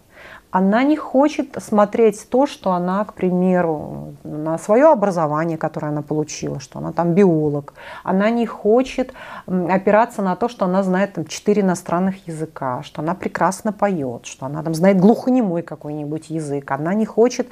она 0.54 0.84
не 0.84 0.96
хочет 0.96 1.58
смотреть 1.64 2.30
то, 2.30 2.46
что 2.46 2.74
она, 2.74 3.04
к 3.06 3.16
примеру, 3.16 4.14
на 4.24 4.60
свое 4.60 4.92
образование, 4.92 5.58
которое 5.58 5.88
она 5.88 6.04
получила, 6.04 6.60
что 6.60 6.78
она 6.78 6.92
там 6.92 7.14
биолог. 7.14 7.74
Она 8.04 8.30
не 8.30 8.46
хочет 8.46 9.14
опираться 9.48 10.22
на 10.22 10.36
то, 10.36 10.48
что 10.48 10.66
она 10.66 10.84
знает 10.84 11.14
там 11.14 11.26
четыре 11.26 11.64
иностранных 11.64 12.28
языка, 12.28 12.84
что 12.84 13.02
она 13.02 13.16
прекрасно 13.16 13.74
поет, 13.74 14.28
что 14.28 14.46
она 14.46 14.62
там 14.62 14.76
знает 14.76 15.00
глухонемой 15.00 15.64
какой-нибудь 15.64 16.30
язык. 16.30 16.70
Она 16.70 16.94
не 16.94 17.08
хочет 17.08 17.48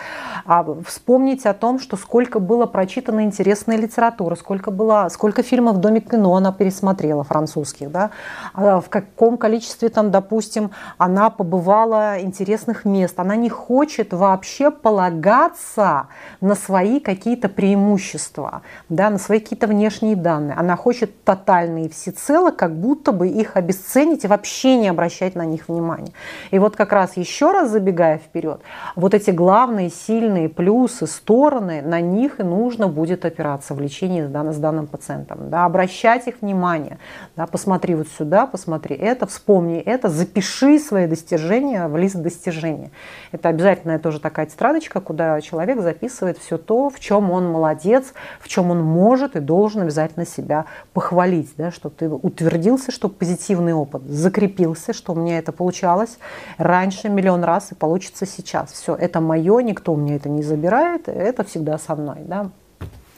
а, 0.46 0.64
вспомнить 0.86 1.48
о 1.48 1.56
том, 1.56 1.80
что 1.80 1.98
сколько 1.98 2.40
было 2.40 2.68
прочитано 2.68 3.24
интересной 3.24 3.78
литературы, 3.78 4.36
сколько 4.36 4.70
было, 4.70 5.08
сколько 5.10 5.31
фильмов 5.40 5.78
в 5.78 5.80
Доме 5.80 6.02
кино 6.02 6.36
она 6.36 6.52
пересмотрела 6.52 7.24
французских, 7.24 7.92
да, 7.92 8.12
а 8.54 8.82
в 8.82 8.90
каком 8.90 9.38
количестве 9.38 9.90
там, 9.90 10.12
допустим, 10.12 10.72
она 10.98 11.30
побывала 11.30 12.20
интересных 12.20 12.86
мест. 12.86 13.20
Она 13.20 13.36
не 13.36 13.50
хочет 13.50 14.14
вообще 14.14 14.72
полагаться 14.72 16.08
на 16.42 16.56
свои 16.56 17.00
какие-то 17.00 17.48
преимущества, 17.50 18.62
да, 18.90 19.10
на 19.10 19.18
свои 19.18 19.40
какие-то 19.40 19.68
внешние 19.68 20.16
данные. 20.16 20.56
Она 20.58 20.76
хочет 20.76 21.24
тотально 21.24 21.86
и 21.86 21.90
всецело, 21.90 22.52
как 22.52 22.76
будто 22.76 23.12
бы 23.12 23.28
их 23.28 23.56
обесценить 23.56 24.26
и 24.26 24.28
вообще 24.28 24.76
не 24.76 24.90
обращать 24.90 25.36
на 25.36 25.46
них 25.46 25.70
внимания. 25.70 26.12
И 26.52 26.60
вот 26.60 26.76
как 26.76 26.92
раз 26.92 27.18
еще 27.18 27.52
раз 27.52 27.72
забегая 27.72 28.18
вперед, 28.18 28.62
вот 28.96 29.14
эти 29.14 29.32
главные 29.32 29.90
сильные 29.90 30.50
плюсы, 30.50 31.08
стороны, 31.08 31.82
на 31.82 32.02
них 32.02 32.40
и 32.40 32.44
нужно 32.44 32.88
будет 32.88 33.26
опираться 33.26 33.74
в 33.74 33.80
лечении 33.80 34.24
с 34.24 34.58
данным 34.58 34.88
пациентом. 34.88 35.21
Да, 35.28 35.66
обращать 35.66 36.28
их 36.28 36.42
внимание. 36.42 36.98
Да, 37.36 37.48
посмотри 37.48 37.96
вот 37.96 38.08
сюда, 38.08 38.46
посмотри 38.46 38.96
это, 38.96 39.26
вспомни 39.28 39.80
это, 39.80 40.10
запиши 40.10 40.80
свои 40.80 41.08
достижения 41.08 41.88
в 41.88 41.98
лист 41.98 42.16
достижений. 42.16 42.92
Это 43.32 43.50
обязательная 43.50 44.00
тоже 44.00 44.20
такая 44.20 44.46
тетрадочка, 44.46 45.02
куда 45.02 45.40
человек 45.42 45.82
записывает 45.82 46.38
все 46.38 46.58
то, 46.58 46.90
в 46.90 47.00
чем 47.00 47.32
он 47.32 47.50
молодец, 47.52 48.14
в 48.40 48.48
чем 48.48 48.72
он 48.72 48.84
может 48.84 49.36
и 49.36 49.40
должен 49.40 49.82
обязательно 49.82 50.26
себя 50.26 50.66
похвалить, 50.94 51.54
да, 51.58 51.72
что 51.72 51.90
ты 51.90 52.10
утвердился, 52.10 52.92
что 52.92 53.10
позитивный 53.10 53.74
опыт 53.74 54.04
закрепился, 54.04 54.94
что 54.94 55.14
у 55.14 55.16
меня 55.16 55.38
это 55.38 55.52
получалось 55.52 56.18
раньше 56.58 57.10
миллион 57.10 57.44
раз 57.44 57.72
и 57.72 57.76
получится 57.76 58.26
сейчас. 58.26 58.72
Все, 58.72 58.96
это 58.96 59.22
мое, 59.22 59.60
никто 59.62 59.94
у 59.94 59.98
меня 59.98 60.16
это 60.16 60.30
не 60.30 60.44
забирает, 60.44 61.08
это 61.08 61.44
всегда 61.44 61.78
со 61.78 61.96
мной, 61.96 62.20
да, 62.26 62.50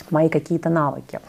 мои 0.10 0.30
какие-то 0.30 0.70
навыки. 0.70 1.20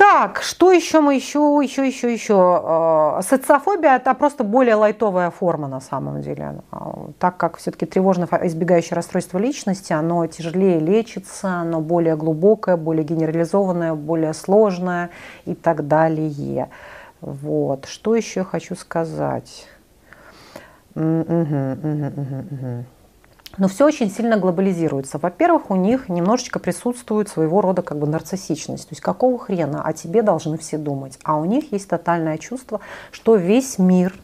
Так, 0.00 0.40
что 0.40 0.72
еще 0.72 1.02
мы 1.02 1.14
еще, 1.14 1.60
еще, 1.62 1.86
еще, 1.86 2.10
еще? 2.10 2.34
Э, 2.64 3.20
социофобия– 3.22 3.96
это 3.96 4.14
просто 4.14 4.44
более 4.44 4.74
лайтовая 4.74 5.30
форма 5.30 5.68
на 5.68 5.80
самом 5.80 6.22
деле. 6.22 6.62
А, 6.70 7.10
так 7.18 7.36
как 7.36 7.58
все-таки 7.58 7.84
тревожно 7.84 8.26
избегающее 8.44 8.96
расстройство 8.96 9.36
личности, 9.36 9.92
оно 9.92 10.26
тяжелее 10.26 10.80
лечится, 10.80 11.48
оно 11.48 11.82
более 11.82 12.16
глубокое, 12.16 12.78
более 12.78 13.04
генерализованное, 13.04 13.92
более 13.92 14.32
сложное 14.32 15.10
и 15.44 15.54
так 15.54 15.86
далее. 15.86 16.70
Вот. 17.20 17.84
Что 17.84 18.16
еще 18.16 18.42
хочу 18.42 18.76
сказать? 18.76 19.68
Угу, 20.94 21.04
угу, 21.04 22.06
угу, 22.16 22.44
угу. 22.50 22.84
Но 23.58 23.68
все 23.68 23.86
очень 23.86 24.10
сильно 24.10 24.36
глобализируется. 24.36 25.18
Во-первых, 25.18 25.70
у 25.70 25.76
них 25.76 26.08
немножечко 26.08 26.58
присутствует 26.58 27.28
своего 27.28 27.60
рода 27.60 27.82
как 27.82 27.98
бы 27.98 28.06
нарциссичность. 28.06 28.88
То 28.88 28.92
есть 28.92 29.02
какого 29.02 29.38
хрена 29.38 29.82
о 29.82 29.92
тебе 29.92 30.22
должны 30.22 30.56
все 30.56 30.78
думать. 30.78 31.18
А 31.24 31.36
у 31.36 31.44
них 31.44 31.72
есть 31.72 31.88
тотальное 31.88 32.38
чувство, 32.38 32.80
что 33.10 33.36
весь 33.36 33.78
мир 33.78 34.14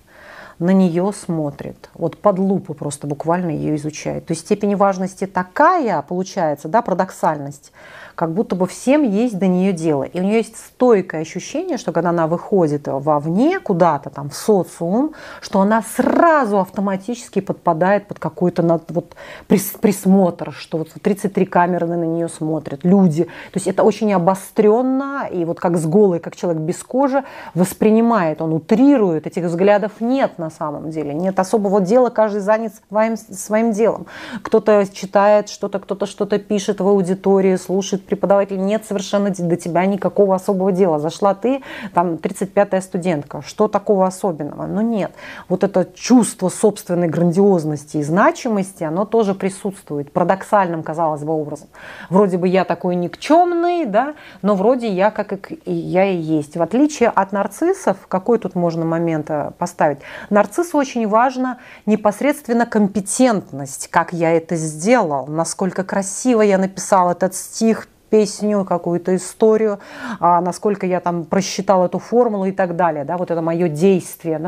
на 0.58 0.70
нее 0.70 1.12
смотрит. 1.12 1.90
Вот 1.94 2.18
под 2.18 2.38
лупу 2.38 2.74
просто 2.74 3.06
буквально 3.06 3.50
ее 3.50 3.76
изучает. 3.76 4.26
То 4.26 4.32
есть 4.32 4.46
степень 4.46 4.76
важности 4.76 5.26
такая 5.26 6.02
получается, 6.02 6.68
да, 6.68 6.82
парадоксальность, 6.82 7.72
как 8.14 8.32
будто 8.32 8.56
бы 8.56 8.66
всем 8.66 9.02
есть 9.02 9.38
до 9.38 9.46
нее 9.46 9.72
дело. 9.72 10.04
И 10.04 10.18
у 10.18 10.22
нее 10.22 10.38
есть 10.38 10.56
стойкое 10.56 11.20
ощущение, 11.20 11.76
что 11.76 11.92
когда 11.92 12.10
она 12.10 12.26
выходит 12.26 12.88
вовне, 12.88 13.60
куда-то 13.60 14.08
там, 14.08 14.30
в 14.30 14.34
социум, 14.34 15.12
что 15.42 15.60
она 15.60 15.82
сразу 15.82 16.58
автоматически 16.58 17.40
подпадает 17.40 18.08
под 18.08 18.18
какой-то 18.18 18.62
вот, 18.88 19.14
присмотр, 19.48 20.52
что 20.52 20.78
вот 20.78 20.88
33 21.00 21.44
камеры 21.44 21.86
на 21.86 22.04
нее 22.04 22.28
смотрят, 22.28 22.80
люди. 22.84 23.24
То 23.24 23.56
есть 23.56 23.66
это 23.66 23.82
очень 23.82 24.12
обостренно, 24.14 25.28
и 25.30 25.44
вот 25.44 25.60
как 25.60 25.76
с 25.76 25.84
голой, 25.86 26.18
как 26.18 26.34
человек 26.34 26.62
без 26.62 26.82
кожи, 26.82 27.22
воспринимает, 27.54 28.40
он 28.40 28.54
утрирует, 28.54 29.26
этих 29.26 29.44
взглядов 29.44 29.92
нет 30.00 30.38
на 30.38 30.45
самом 30.50 30.90
деле, 30.90 31.14
нет 31.14 31.38
особого 31.38 31.80
дела, 31.80 32.10
каждый 32.10 32.40
занят 32.40 32.72
своим, 32.88 33.16
своим 33.16 33.72
делом. 33.72 34.06
Кто-то 34.42 34.86
читает 34.92 35.48
что-то, 35.48 35.78
кто-то 35.78 36.06
что-то 36.06 36.38
пишет 36.38 36.80
в 36.80 36.88
аудитории, 36.88 37.56
слушает 37.56 38.04
преподаватель, 38.04 38.58
нет 38.58 38.84
совершенно 38.84 39.30
до 39.30 39.56
тебя 39.56 39.86
никакого 39.86 40.34
особого 40.34 40.72
дела. 40.72 40.98
Зашла 40.98 41.34
ты, 41.34 41.62
там, 41.94 42.14
35-я 42.14 42.80
студентка, 42.80 43.42
что 43.42 43.68
такого 43.68 44.06
особенного? 44.06 44.66
Ну 44.66 44.80
нет. 44.80 45.12
Вот 45.48 45.64
это 45.64 45.86
чувство 45.94 46.48
собственной 46.48 47.08
грандиозности 47.08 47.98
и 47.98 48.02
значимости, 48.02 48.84
оно 48.84 49.04
тоже 49.04 49.34
присутствует, 49.34 50.12
парадоксальным, 50.12 50.82
казалось 50.82 51.22
бы, 51.22 51.32
образом. 51.32 51.68
Вроде 52.10 52.38
бы 52.38 52.48
я 52.48 52.64
такой 52.64 52.96
никчемный, 52.96 53.84
да, 53.86 54.14
но 54.42 54.54
вроде 54.54 54.88
я 54.88 55.10
как 55.10 55.50
и 55.50 55.72
я 55.72 56.04
и 56.04 56.16
есть. 56.16 56.56
В 56.56 56.62
отличие 56.62 57.08
от 57.08 57.32
нарциссов, 57.32 58.06
какой 58.08 58.38
тут 58.38 58.54
можно 58.54 58.84
момент 58.84 59.30
э, 59.30 59.52
поставить? 59.58 59.98
Нарциссу 60.36 60.76
очень 60.76 61.08
важно 61.08 61.56
непосредственно 61.86 62.66
компетентность, 62.66 63.88
как 63.88 64.12
я 64.12 64.32
это 64.32 64.54
сделал, 64.54 65.26
насколько 65.28 65.82
красиво 65.82 66.42
я 66.42 66.58
написал 66.58 67.10
этот 67.10 67.34
стих, 67.34 67.88
песню, 68.10 68.66
какую-то 68.66 69.16
историю, 69.16 69.80
а 70.20 70.42
насколько 70.42 70.84
я 70.84 71.00
там 71.00 71.24
просчитал 71.24 71.86
эту 71.86 71.98
формулу 71.98 72.44
и 72.44 72.52
так 72.52 72.76
далее. 72.76 73.06
Да, 73.06 73.16
вот 73.16 73.30
это 73.30 73.40
мое 73.40 73.68
действие, 73.68 74.38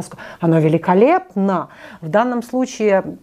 оно 0.40 0.59
великолепно. 0.59 1.71
В 2.02 2.09
данном 2.11 2.42
случае 2.42 3.16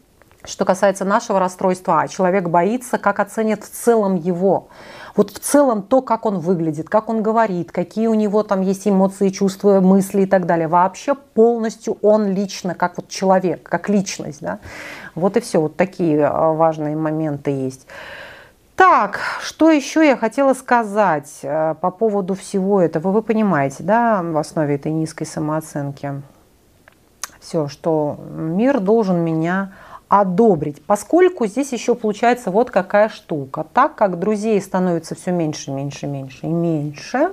что 0.47 0.65
касается 0.65 1.05
нашего 1.05 1.39
расстройства, 1.39 2.01
а 2.01 2.07
человек 2.07 2.49
боится, 2.49 2.97
как 2.97 3.19
оценят 3.19 3.63
в 3.63 3.69
целом 3.69 4.15
его. 4.15 4.69
Вот 5.15 5.31
в 5.31 5.39
целом 5.39 5.81
то, 5.81 6.01
как 6.01 6.25
он 6.25 6.39
выглядит, 6.39 6.89
как 6.89 7.09
он 7.09 7.23
говорит, 7.23 7.71
какие 7.71 8.07
у 8.07 8.13
него 8.13 8.43
там 8.43 8.61
есть 8.61 8.87
эмоции, 8.87 9.29
чувства, 9.29 9.79
мысли 9.79 10.23
и 10.23 10.25
так 10.25 10.45
далее. 10.45 10.67
Вообще 10.67 11.15
полностью 11.15 11.97
он 12.01 12.27
лично, 12.27 12.75
как 12.75 12.97
вот 12.97 13.07
человек, 13.07 13.63
как 13.63 13.87
личность. 13.87 14.41
Да? 14.41 14.59
Вот 15.15 15.37
и 15.37 15.39
все. 15.39 15.61
Вот 15.61 15.77
такие 15.77 16.25
а, 16.25 16.51
важные 16.53 16.95
моменты 16.97 17.51
есть. 17.51 17.87
Так, 18.75 19.21
что 19.41 19.71
еще 19.71 20.05
я 20.05 20.17
хотела 20.17 20.53
сказать 20.53 21.39
э, 21.43 21.75
по 21.79 21.91
поводу 21.91 22.35
всего 22.35 22.81
этого? 22.81 23.11
Вы 23.11 23.21
понимаете, 23.21 23.83
да, 23.83 24.21
в 24.21 24.37
основе 24.37 24.75
этой 24.75 24.91
низкой 24.91 25.23
самооценки 25.23 26.21
все, 27.45 27.67
что 27.67 28.17
мир 28.35 28.79
должен 28.79 29.19
меня 29.19 29.71
одобрить, 30.07 30.81
поскольку 30.85 31.47
здесь 31.47 31.73
еще 31.73 31.95
получается 31.95 32.51
вот 32.51 32.69
какая 32.69 33.09
штука. 33.09 33.65
Так 33.73 33.95
как 33.95 34.19
друзей 34.19 34.61
становится 34.61 35.15
все 35.15 35.31
меньше, 35.31 35.71
меньше, 35.71 36.07
меньше 36.07 36.45
и 36.45 36.49
меньше, 36.49 37.31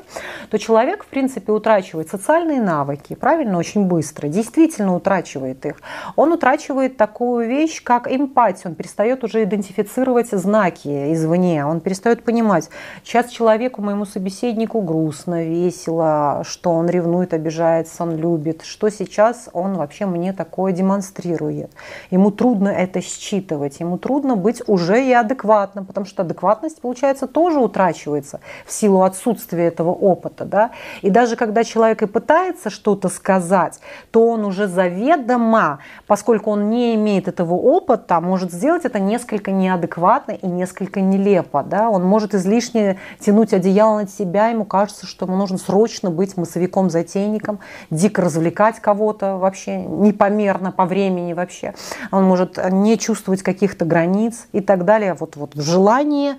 то 0.50 0.58
человек, 0.58 1.04
в 1.04 1.06
принципе, 1.06 1.52
утрачивает 1.52 2.08
социальные 2.08 2.62
навыки, 2.62 3.14
правильно, 3.14 3.58
очень 3.58 3.84
быстро, 3.84 4.28
действительно 4.28 4.94
утрачивает 4.96 5.66
их. 5.66 5.80
Он 6.16 6.32
утрачивает 6.32 6.96
такую 6.96 7.46
вещь, 7.46 7.82
как 7.82 8.10
эмпатию, 8.10 8.70
он 8.70 8.74
перестает 8.74 9.22
уже 9.24 9.42
идентифицировать 9.42 10.30
знаки 10.30 11.12
извне, 11.12 11.66
он 11.66 11.80
перестает 11.80 12.24
понимать, 12.24 12.70
сейчас 13.04 13.30
человеку, 13.30 13.82
моему 13.82 14.06
собеседнику 14.06 14.80
грустно, 14.80 15.44
весело, 15.44 16.42
что 16.44 16.70
он 16.70 16.88
ревнует, 16.88 17.34
обижается, 17.34 18.02
он 18.02 18.16
любит, 18.16 18.62
что 18.62 18.88
сейчас 18.88 19.48
он 19.52 19.74
вообще 19.74 20.06
мне 20.06 20.32
такое 20.32 20.72
демонстрирует. 20.72 21.70
Ему 22.10 22.30
трудно 22.30 22.62
трудно 22.62 22.69
это 22.69 23.00
считывать, 23.00 23.81
ему 23.81 23.99
трудно 23.99 24.37
быть 24.37 24.62
уже 24.69 25.04
и 25.04 25.12
адекватным, 25.12 25.85
потому 25.85 26.07
что 26.07 26.23
адекватность, 26.23 26.81
получается, 26.81 27.26
тоже 27.26 27.59
утрачивается 27.59 28.38
в 28.66 28.73
силу 28.73 29.02
отсутствия 29.02 29.66
этого 29.66 29.90
опыта. 29.90 30.45
Да? 30.45 30.71
И 31.02 31.11
даже 31.11 31.35
когда 31.35 31.64
человек 31.64 32.02
и 32.02 32.07
пытается 32.07 32.71
что-то 32.71 33.09
сказать, 33.09 33.81
то 34.12 34.28
он 34.28 34.45
уже 34.45 34.69
заведомо, 34.69 35.81
поскольку 36.07 36.52
он 36.52 36.71
не 36.71 36.95
имеет 36.95 37.26
этого 37.26 37.54
опыта, 37.54 38.21
может 38.21 38.52
сделать 38.52 38.85
это 38.85 39.00
несколько 39.00 39.50
неадекватно 39.50 40.33
и 40.33 40.47
несколько 40.47 41.00
нелепо. 41.00 41.64
Да? 41.64 41.90
Он 41.90 42.04
может 42.04 42.35
излишне 42.35 42.99
тянуть 43.19 43.52
одеяло 43.52 44.02
на 44.02 44.09
себя, 44.09 44.49
ему 44.49 44.64
кажется, 44.64 45.07
что 45.07 45.26
ему 45.26 45.37
нужно 45.37 45.59
срочно 45.59 46.11
быть 46.11 46.37
массовиком-затейником, 46.37 47.59
дико 47.90 48.23
развлекать 48.23 48.78
кого-то 48.78 49.37
вообще 49.37 49.78
непомерно 49.78 50.71
по 50.71 50.85
времени 50.85 51.33
вообще. 51.33 51.75
Он 52.12 52.25
может 52.25 52.51
может 52.59 52.73
не 52.73 52.99
чувствовать 52.99 53.42
каких-то 53.42 53.85
границ 53.85 54.47
и 54.52 54.61
так 54.61 54.85
далее, 54.85 55.14
вот, 55.14 55.37
вот 55.37 55.54
в 55.54 55.61
желании, 55.61 56.35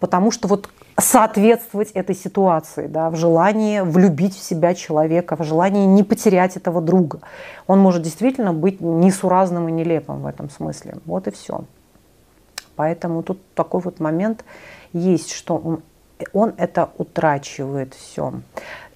потому 0.00 0.30
что 0.30 0.48
вот 0.48 0.68
соответствовать 0.98 1.90
этой 1.90 2.14
ситуации, 2.14 2.86
да, 2.86 3.10
в 3.10 3.16
желании 3.16 3.80
влюбить 3.80 4.34
в 4.34 4.42
себя 4.42 4.74
человека, 4.74 5.36
в 5.36 5.42
желании 5.44 5.84
не 5.84 6.02
потерять 6.02 6.56
этого 6.56 6.80
друга. 6.80 7.20
Он 7.66 7.78
может 7.78 8.02
действительно 8.02 8.52
быть 8.52 8.80
несуразным 8.80 9.68
и 9.68 9.72
нелепым 9.72 10.22
в 10.22 10.26
этом 10.26 10.48
смысле. 10.48 10.96
Вот 11.04 11.26
и 11.28 11.30
все. 11.30 11.64
Поэтому 12.76 13.22
тут 13.22 13.40
такой 13.54 13.80
вот 13.80 14.00
момент 14.00 14.44
есть, 14.92 15.32
что 15.32 15.56
он, 15.56 15.82
он 16.32 16.54
это 16.56 16.90
утрачивает 16.96 17.94
все. 17.94 18.32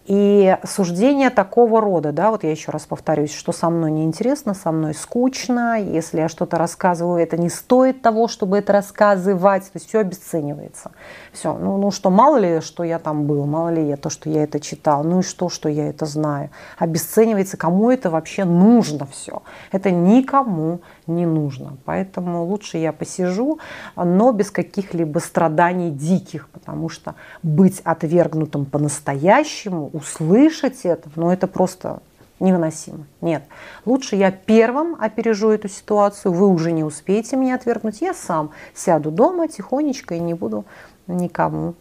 И 0.06 0.56
суждение 0.64 1.28
такого 1.28 1.80
рода, 1.80 2.10
да, 2.10 2.30
вот 2.30 2.42
я 2.42 2.50
еще 2.50 2.72
раз 2.72 2.86
повторюсь, 2.86 3.34
что 3.34 3.52
со 3.52 3.68
мной 3.68 3.90
неинтересно, 3.90 4.54
со 4.54 4.72
мной 4.72 4.94
скучно, 4.94 5.78
если 5.78 6.20
я 6.20 6.28
что-то 6.28 6.56
рассказываю, 6.56 7.22
это 7.22 7.36
не 7.36 7.50
стоит 7.50 8.00
того, 8.00 8.26
чтобы 8.26 8.58
это 8.58 8.72
рассказывать, 8.72 9.64
то 9.64 9.70
есть 9.74 9.88
все 9.88 10.00
обесценивается. 10.00 10.92
Все, 11.32 11.52
ну, 11.52 11.76
ну 11.76 11.90
что, 11.90 12.08
мало 12.10 12.38
ли, 12.38 12.60
что 12.60 12.82
я 12.82 12.98
там 12.98 13.26
был, 13.26 13.44
мало 13.44 13.68
ли 13.68 13.86
я 13.86 13.96
то, 13.98 14.08
что 14.08 14.30
я 14.30 14.44
это 14.44 14.58
читал, 14.58 15.04
ну 15.04 15.20
и 15.20 15.22
что, 15.22 15.50
что 15.50 15.68
я 15.68 15.88
это 15.88 16.06
знаю. 16.06 16.50
Обесценивается, 16.78 17.58
кому 17.58 17.90
это 17.90 18.08
вообще 18.08 18.44
нужно 18.44 19.06
все. 19.06 19.42
Это 19.70 19.90
никому 19.90 20.80
не 21.10 21.26
нужно. 21.26 21.76
Поэтому 21.84 22.44
лучше 22.44 22.78
я 22.78 22.92
посижу, 22.92 23.58
но 23.96 24.32
без 24.32 24.50
каких-либо 24.50 25.18
страданий 25.18 25.90
диких, 25.90 26.48
потому 26.48 26.88
что 26.88 27.14
быть 27.42 27.80
отвергнутым 27.84 28.64
по-настоящему, 28.64 29.90
услышать 29.92 30.80
это, 30.84 31.10
ну 31.16 31.30
это 31.30 31.46
просто 31.46 32.00
невыносимо. 32.40 33.06
Нет. 33.20 33.44
Лучше 33.84 34.16
я 34.16 34.30
первым 34.30 34.96
опережу 34.98 35.50
эту 35.50 35.68
ситуацию, 35.68 36.32
вы 36.32 36.48
уже 36.48 36.72
не 36.72 36.84
успеете 36.84 37.36
меня 37.36 37.54
отвергнуть, 37.54 38.00
я 38.00 38.14
сам 38.14 38.50
сяду 38.74 39.10
дома 39.10 39.48
тихонечко 39.48 40.14
и 40.14 40.20
не 40.20 40.34
буду 40.34 40.64
никому 41.06 41.74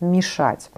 мешать. 0.00 0.70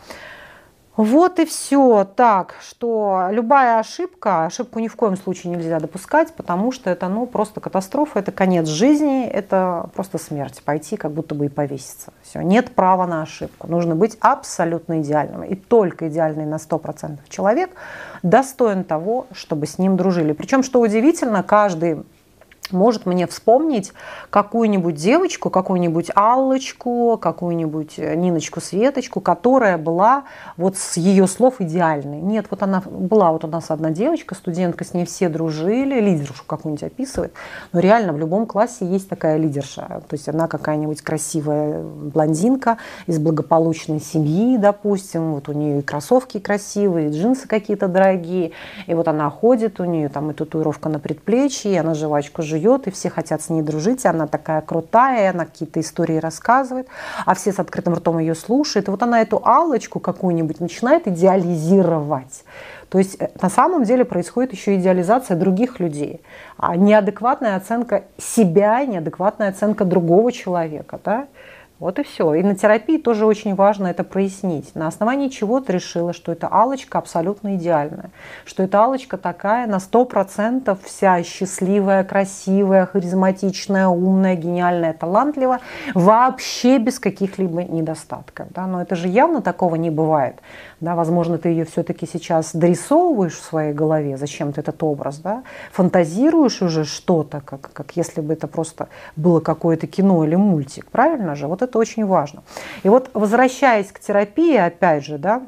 Вот 0.98 1.38
и 1.38 1.44
все. 1.44 2.04
Так, 2.16 2.56
что 2.60 3.28
любая 3.30 3.78
ошибка, 3.78 4.46
ошибку 4.46 4.80
ни 4.80 4.88
в 4.88 4.96
коем 4.96 5.16
случае 5.16 5.52
нельзя 5.52 5.78
допускать, 5.78 6.34
потому 6.34 6.72
что 6.72 6.90
это 6.90 7.06
ну, 7.06 7.24
просто 7.24 7.60
катастрофа, 7.60 8.18
это 8.18 8.32
конец 8.32 8.66
жизни, 8.66 9.24
это 9.24 9.90
просто 9.94 10.18
смерть. 10.18 10.60
Пойти 10.64 10.96
как 10.96 11.12
будто 11.12 11.36
бы 11.36 11.46
и 11.46 11.48
повеситься. 11.48 12.12
Все, 12.24 12.42
нет 12.42 12.74
права 12.74 13.06
на 13.06 13.22
ошибку. 13.22 13.68
Нужно 13.68 13.94
быть 13.94 14.18
абсолютно 14.20 15.00
идеальным. 15.00 15.44
И 15.44 15.54
только 15.54 16.08
идеальный 16.08 16.46
на 16.46 16.56
100% 16.56 17.18
человек 17.28 17.70
достоин 18.24 18.82
того, 18.82 19.28
чтобы 19.30 19.68
с 19.68 19.78
ним 19.78 19.96
дружили. 19.96 20.32
Причем, 20.32 20.64
что 20.64 20.80
удивительно, 20.80 21.44
каждый 21.44 22.02
может 22.72 23.06
мне 23.06 23.26
вспомнить 23.26 23.92
какую-нибудь 24.30 24.94
девочку, 24.94 25.50
какую-нибудь 25.50 26.10
Аллочку, 26.14 27.18
какую-нибудь 27.18 27.94
э, 27.98 28.14
Ниночку 28.14 28.60
Светочку, 28.60 29.20
которая 29.20 29.78
была 29.78 30.24
вот 30.56 30.76
с 30.76 30.96
ее 30.96 31.26
слов 31.26 31.60
идеальной. 31.60 32.20
Нет, 32.20 32.46
вот 32.50 32.62
она 32.62 32.82
была 32.86 33.32
вот 33.32 33.44
у 33.44 33.48
нас 33.48 33.70
одна 33.70 33.90
девочка, 33.90 34.34
студентка, 34.34 34.84
с 34.84 34.94
ней 34.94 35.06
все 35.06 35.28
дружили, 35.28 36.00
лидершу 36.00 36.44
какую-нибудь 36.46 36.82
описывает, 36.84 37.32
но 37.72 37.80
реально 37.80 38.12
в 38.12 38.18
любом 38.18 38.46
классе 38.46 38.86
есть 38.86 39.08
такая 39.08 39.36
лидерша, 39.36 40.02
то 40.08 40.14
есть 40.14 40.28
она 40.28 40.48
какая-нибудь 40.48 41.00
красивая 41.02 41.82
блондинка 41.82 42.78
из 43.06 43.18
благополучной 43.18 44.00
семьи, 44.00 44.56
допустим, 44.58 45.34
вот 45.34 45.48
у 45.48 45.52
нее 45.52 45.78
и 45.78 45.82
кроссовки 45.82 46.38
красивые, 46.38 47.08
и 47.08 47.12
джинсы 47.12 47.48
какие-то 47.48 47.88
дорогие, 47.88 48.52
и 48.86 48.94
вот 48.94 49.08
она 49.08 49.30
ходит, 49.30 49.80
у 49.80 49.84
нее 49.84 50.08
там 50.08 50.30
и 50.30 50.34
татуировка 50.34 50.88
на 50.88 50.98
предплечье, 50.98 51.72
и 51.72 51.76
она 51.76 51.94
жвачку 51.94 52.42
жует, 52.42 52.57
живет, 52.58 52.86
и 52.86 52.90
все 52.90 53.10
хотят 53.10 53.42
с 53.42 53.50
ней 53.50 53.62
дружить, 53.62 54.04
и 54.04 54.08
она 54.08 54.26
такая 54.26 54.60
крутая, 54.60 55.24
и 55.24 55.34
она 55.34 55.44
какие-то 55.44 55.80
истории 55.80 56.16
рассказывает, 56.16 56.88
а 57.26 57.34
все 57.34 57.52
с 57.52 57.58
открытым 57.58 57.94
ртом 57.94 58.18
ее 58.18 58.34
слушают. 58.34 58.88
И 58.88 58.90
вот 58.90 59.02
она 59.02 59.22
эту 59.22 59.40
алочку 59.44 60.00
какую-нибудь 60.00 60.60
начинает 60.60 61.06
идеализировать. 61.06 62.44
То 62.88 62.98
есть 62.98 63.16
э, 63.20 63.28
на 63.40 63.50
самом 63.50 63.84
деле 63.84 64.04
происходит 64.04 64.52
еще 64.52 64.76
идеализация 64.76 65.36
других 65.36 65.80
людей, 65.80 66.20
а 66.56 66.76
неадекватная 66.76 67.56
оценка 67.56 68.04
себя, 68.18 68.84
неадекватная 68.84 69.50
оценка 69.50 69.84
другого 69.84 70.32
человека. 70.32 70.98
Да? 71.04 71.26
Вот 71.80 72.00
и 72.00 72.02
все. 72.02 72.34
И 72.34 72.42
на 72.42 72.56
терапии 72.56 72.98
тоже 72.98 73.24
очень 73.24 73.54
важно 73.54 73.86
это 73.86 74.02
прояснить. 74.02 74.74
На 74.74 74.88
основании 74.88 75.28
чего 75.28 75.60
ты 75.60 75.74
решила, 75.74 76.12
что 76.12 76.32
эта 76.32 76.48
алочка 76.50 76.98
абсолютно 76.98 77.54
идеальная. 77.54 78.10
Что 78.44 78.64
эта 78.64 78.82
алочка 78.82 79.16
такая 79.16 79.68
на 79.68 79.76
100% 79.76 80.76
вся 80.82 81.22
счастливая, 81.22 82.02
красивая, 82.02 82.86
харизматичная, 82.86 83.86
умная, 83.86 84.34
гениальная, 84.34 84.92
талантливая. 84.92 85.60
Вообще 85.94 86.78
без 86.78 86.98
каких-либо 86.98 87.62
недостатков. 87.62 88.48
Да? 88.50 88.66
Но 88.66 88.82
это 88.82 88.96
же 88.96 89.06
явно 89.06 89.40
такого 89.40 89.76
не 89.76 89.90
бывает. 89.90 90.40
Да? 90.80 90.96
Возможно, 90.96 91.38
ты 91.38 91.50
ее 91.50 91.64
все-таки 91.64 92.06
сейчас 92.06 92.56
дорисовываешь 92.56 93.36
в 93.36 93.42
своей 93.42 93.72
голове, 93.72 94.16
зачем 94.16 94.52
ты 94.52 94.62
этот 94.62 94.82
образ. 94.82 95.18
Да? 95.18 95.44
Фантазируешь 95.70 96.60
уже 96.60 96.84
что-то, 96.84 97.40
как, 97.40 97.70
как 97.72 97.92
если 97.96 98.20
бы 98.20 98.32
это 98.32 98.48
просто 98.48 98.88
было 99.14 99.38
какое-то 99.38 99.86
кино 99.86 100.24
или 100.24 100.34
мультик. 100.34 100.86
Правильно 100.90 101.36
же? 101.36 101.46
Вот 101.46 101.62
это 101.62 101.67
очень 101.76 102.06
важно. 102.06 102.42
И 102.82 102.88
вот 102.88 103.10
возвращаясь 103.14 103.92
к 103.92 104.00
терапии, 104.00 104.56
опять 104.56 105.04
же, 105.04 105.18
да, 105.18 105.42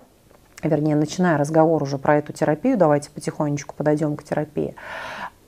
вернее, 0.62 0.96
начиная 0.96 1.38
разговор 1.38 1.82
уже 1.82 1.98
про 1.98 2.16
эту 2.16 2.32
терапию, 2.32 2.76
давайте 2.76 3.10
потихонечку 3.10 3.74
подойдем 3.74 4.16
к 4.16 4.22
терапии. 4.22 4.74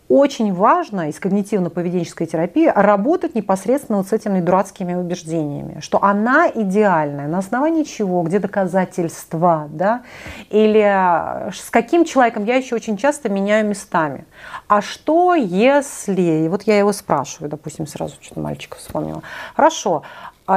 Очень 0.08 0.52
важно 0.52 1.08
из 1.08 1.18
когнитивно-поведенческой 1.18 2.26
терапии 2.26 2.70
работать 2.74 3.34
непосредственно 3.34 3.96
вот 3.96 4.08
с 4.08 4.12
этими 4.12 4.40
дурацкими 4.40 4.92
убеждениями, 4.92 5.80
что 5.80 6.02
она 6.02 6.50
идеальная, 6.54 7.28
на 7.28 7.38
основании 7.38 7.84
чего, 7.84 8.22
где 8.22 8.38
доказательства, 8.38 9.68
да, 9.70 10.02
или 10.50 11.50
с 11.50 11.70
каким 11.70 12.04
человеком 12.04 12.44
я 12.44 12.56
еще 12.56 12.74
очень 12.74 12.98
часто 12.98 13.30
меняю 13.30 13.66
местами. 13.66 14.26
А 14.68 14.82
что 14.82 15.34
если, 15.34 16.46
вот 16.48 16.64
я 16.64 16.78
его 16.78 16.92
спрашиваю, 16.92 17.48
допустим, 17.48 17.86
сразу 17.86 18.16
что-то 18.20 18.40
мальчика 18.40 18.76
вспомнила, 18.76 19.22
хорошо, 19.56 20.02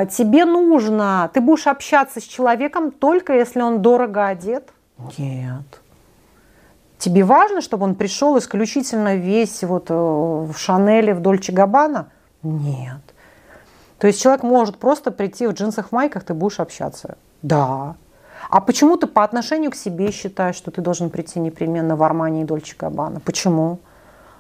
тебе 0.06 0.46
нужно, 0.46 1.30
ты 1.34 1.42
будешь 1.42 1.68
общаться 1.68 2.20
с 2.20 2.24
человеком 2.24 2.92
только 2.92 3.34
если 3.34 3.62
он 3.62 3.82
дорого 3.82 4.26
одет? 4.28 4.70
Нет. 5.18 5.82
Тебе 6.98 7.24
важно, 7.24 7.62
чтобы 7.62 7.84
он 7.84 7.96
пришел 7.96 8.38
исключительно 8.38 9.16
весь 9.16 9.64
вот 9.64 9.88
э, 9.90 9.94
в 9.94 10.54
Шанеле, 10.56 11.14
в 11.14 11.22
Дольче 11.22 11.52
Габбана? 11.52 12.08
Нет. 12.42 13.02
То 14.00 14.08
есть 14.08 14.22
человек 14.22 14.44
может 14.44 14.78
просто 14.78 15.12
прийти 15.12 15.48
в 15.48 15.52
джинсах, 15.52 15.92
майках, 15.92 16.24
ты 16.24 16.34
будешь 16.34 16.60
общаться? 16.60 17.18
Да. 17.42 17.96
А 18.50 18.62
почему 18.62 18.98
ты 18.98 19.08
по 19.08 19.24
отношению 19.24 19.72
к 19.72 19.76
себе 19.76 20.12
считаешь, 20.12 20.56
что 20.56 20.72
ты 20.72 20.82
должен 20.82 21.10
прийти 21.10 21.40
непременно 21.40 21.96
в 21.96 22.04
Армании 22.04 22.44
и 22.44 22.46
Дольче 22.46 22.76
Габбана? 22.78 23.20
Почему? 23.20 23.80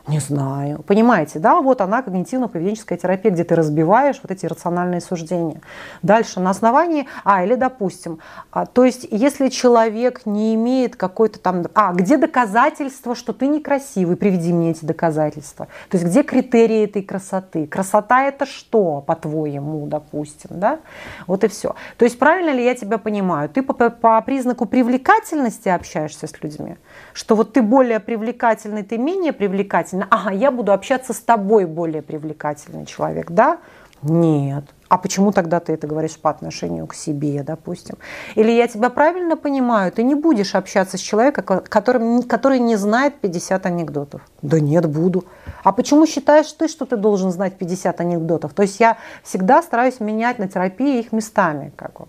Не 0.07 0.19
знаю. 0.19 0.83
Понимаете, 0.83 1.39
да, 1.39 1.59
вот 1.62 1.81
она 1.81 2.03
когнитивно-поведенческая 2.03 2.95
терапия, 2.95 3.31
где 3.31 3.43
ты 3.43 3.55
разбиваешь 3.55 4.19
вот 4.21 4.32
эти 4.32 4.45
рациональные 4.45 5.01
суждения. 5.01 5.62
Дальше 6.03 6.39
на 6.39 6.51
основании, 6.51 7.08
а, 7.23 7.43
или 7.43 7.56
допустим, 7.56 8.19
а, 8.51 8.67
то 8.67 8.86
есть 8.86 9.08
если 9.10 9.49
человек 9.49 10.27
не 10.27 10.53
имеет 10.53 10.95
какой-то 10.95 11.39
там, 11.39 11.63
а, 11.73 11.91
где 11.93 12.17
доказательства, 12.17 13.15
что 13.15 13.34
ты 13.34 13.47
некрасивый, 13.47 14.15
приведи 14.15 14.53
мне 14.53 14.71
эти 14.71 14.86
доказательства. 14.86 15.67
То 15.89 15.97
есть 15.97 16.06
где 16.06 16.21
критерии 16.21 16.84
этой 16.84 17.01
красоты? 17.01 17.65
Красота 17.65 18.25
это 18.25 18.45
что, 18.45 19.01
по-твоему, 19.01 19.88
допустим, 19.88 20.51
да? 20.51 20.82
Вот 21.25 21.43
и 21.43 21.47
все. 21.47 21.73
То 21.97 22.06
есть 22.06 22.19
правильно 22.19 22.51
ли 22.51 22.63
я 22.63 22.75
тебя 22.75 22.99
понимаю? 22.99 23.49
Ты 23.49 23.63
по, 23.63 23.73
по 23.73 24.21
признаку 24.21 24.67
привлекательности 24.67 25.67
общаешься 25.69 26.27
с 26.27 26.43
людьми? 26.43 26.77
Что 27.13 27.36
вот 27.36 27.53
ты 27.53 27.62
более 27.62 27.99
привлекательный, 27.99 28.84
ты 28.84 28.97
менее 28.97 29.34
привлекательный. 29.34 30.05
Ага, 30.10 30.31
я 30.31 30.51
буду 30.51 30.73
общаться 30.73 31.13
с 31.13 31.19
тобой 31.19 31.65
более 31.65 32.01
привлекательный 32.01 32.86
человек, 32.86 33.31
да? 33.31 33.60
Нет. 34.01 34.65
А 34.88 34.97
почему 34.97 35.31
тогда 35.31 35.60
ты 35.60 35.73
это 35.73 35.88
говоришь 35.88 36.17
по 36.17 36.29
отношению 36.29 36.86
к 36.86 36.93
себе, 36.93 37.41
допустим? 37.41 37.95
Или 38.36 38.51
я 38.51 38.67
тебя 38.67 38.89
правильно 38.89 39.36
понимаю, 39.36 39.91
ты 39.91 40.03
не 40.03 40.13
будешь 40.13 40.53
общаться 40.53 40.97
с 40.97 41.01
человеком, 41.01 41.43
который, 41.67 42.21
который 42.23 42.60
не 42.60 42.75
знает 42.75 43.19
50 43.19 43.65
анекдотов? 43.65 44.21
Да 44.43 44.60
нет, 44.60 44.86
буду. 44.86 45.25
А 45.63 45.71
почему 45.71 46.05
считаешь 46.05 46.51
ты, 46.51 46.67
что 46.67 46.86
ты 46.86 46.97
должен 46.97 47.31
знать 47.31 47.58
50 47.58 47.99
анекдотов? 47.99 48.53
То 48.53 48.62
есть 48.62 48.79
я 48.79 48.97
всегда 49.23 49.63
стараюсь 49.63 49.99
менять 49.99 50.38
на 50.38 50.47
терапии 50.47 50.99
их 50.99 51.12
местами, 51.12 51.71
как 51.75 51.99
вы 51.99 52.05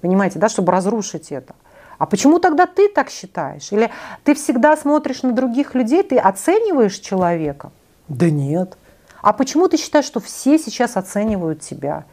понимаете, 0.00 0.38
да, 0.38 0.48
чтобы 0.48 0.72
разрушить 0.72 1.32
это. 1.32 1.54
А 2.00 2.06
почему 2.06 2.38
тогда 2.38 2.64
ты 2.64 2.88
так 2.88 3.10
считаешь? 3.10 3.70
Или 3.72 3.90
ты 4.24 4.34
всегда 4.34 4.74
смотришь 4.74 5.22
на 5.22 5.32
других 5.32 5.74
людей, 5.74 6.02
ты 6.02 6.16
оцениваешь 6.16 6.96
человека? 6.96 7.72
Да 8.08 8.30
нет. 8.30 8.78
А 9.20 9.34
почему 9.34 9.68
ты 9.68 9.76
считаешь, 9.76 10.06
что 10.06 10.18
все 10.18 10.58
сейчас 10.58 10.96
оценивают 10.96 11.60
тебя? 11.60 12.04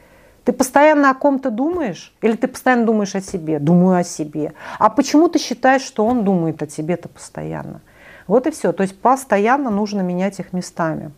Ты 0.44 0.52
постоянно 0.52 1.10
о 1.10 1.14
ком-то 1.14 1.52
думаешь? 1.52 2.14
Или 2.22 2.36
ты 2.36 2.50
постоянно 2.50 2.86
думаешь 2.86 3.16
о 3.16 3.22
себе? 3.22 3.60
Думаю 3.60 4.00
о 4.00 4.04
себе. 4.04 4.52
А 4.78 4.90
почему 4.90 5.30
ты 5.30 5.40
считаешь, 5.40 5.84
что 5.84 6.06
он 6.06 6.26
думает 6.26 6.62
о 6.62 6.68
тебе-то 6.68 7.08
постоянно? 7.08 7.80
Вот 8.28 8.46
и 8.46 8.52
все. 8.52 8.74
То 8.74 8.84
есть 8.84 9.00
постоянно 9.00 9.70
нужно 9.70 10.02
менять 10.02 10.38
их 10.42 10.52
местами. 10.52 11.14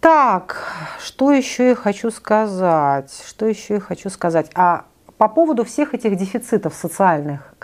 Так, 0.00 0.62
что 1.00 1.32
еще 1.32 1.68
я 1.68 1.74
хочу 1.74 2.10
сказать? 2.10 3.10
Что 3.26 3.46
еще 3.46 3.74
я 3.74 3.80
хочу 3.80 4.10
сказать? 4.10 4.50
А 4.54 4.84
по 5.24 5.28
поводу 5.28 5.64
всех 5.64 5.94
этих 5.94 6.18
дефицитов 6.18 6.74
социальных, 6.74 7.54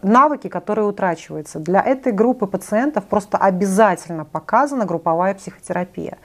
навыки, 0.00 0.48
которые 0.48 0.86
утрачиваются. 0.86 1.58
Для 1.58 1.82
этой 1.82 2.12
группы 2.12 2.46
пациентов 2.46 3.04
просто 3.04 3.36
обязательно 3.36 4.24
показана 4.24 4.86
групповая 4.86 5.34
психотерапия. 5.34 6.16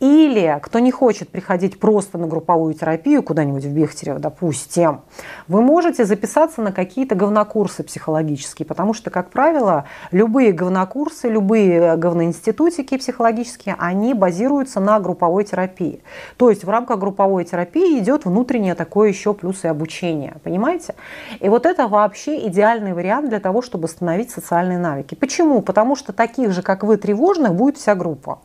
Или, 0.00 0.58
кто 0.62 0.78
не 0.78 0.90
хочет 0.90 1.28
приходить 1.28 1.78
просто 1.78 2.16
на 2.16 2.26
групповую 2.26 2.72
терапию 2.72 3.22
куда-нибудь 3.22 3.64
в 3.64 3.70
Бехтерево, 3.70 4.18
допустим, 4.18 5.02
вы 5.48 5.60
можете 5.60 6.06
записаться 6.06 6.62
на 6.62 6.72
какие-то 6.72 7.14
говнокурсы 7.14 7.82
психологические, 7.82 8.64
потому 8.64 8.94
что, 8.94 9.10
как 9.10 9.28
правило, 9.28 9.84
любые 10.12 10.52
говнокурсы, 10.52 11.28
любые 11.28 11.94
говноинститутики 11.96 12.96
психологические, 12.96 13.76
они 13.78 14.14
базируются 14.14 14.80
на 14.80 14.98
групповой 14.98 15.44
терапии. 15.44 16.02
То 16.38 16.48
есть 16.48 16.64
в 16.64 16.70
рамках 16.70 16.98
групповой 16.98 17.44
терапии 17.44 17.98
идет 17.98 18.24
внутреннее 18.24 18.74
такое 18.74 19.10
еще 19.10 19.34
плюс 19.34 19.64
и 19.64 19.68
обучение, 19.68 20.37
понимаете? 20.38 20.94
И 21.40 21.48
вот 21.48 21.66
это 21.66 21.88
вообще 21.88 22.46
идеальный 22.46 22.92
вариант 22.92 23.28
для 23.28 23.40
того, 23.40 23.62
чтобы 23.62 23.88
становить 23.88 24.30
социальные 24.30 24.78
навыки. 24.78 25.14
Почему? 25.14 25.62
Потому 25.62 25.96
что 25.96 26.12
таких 26.12 26.52
же, 26.52 26.62
как 26.62 26.82
вы, 26.82 26.96
тревожных 26.96 27.54
будет 27.54 27.76
вся 27.76 27.94
группа. 27.94 28.40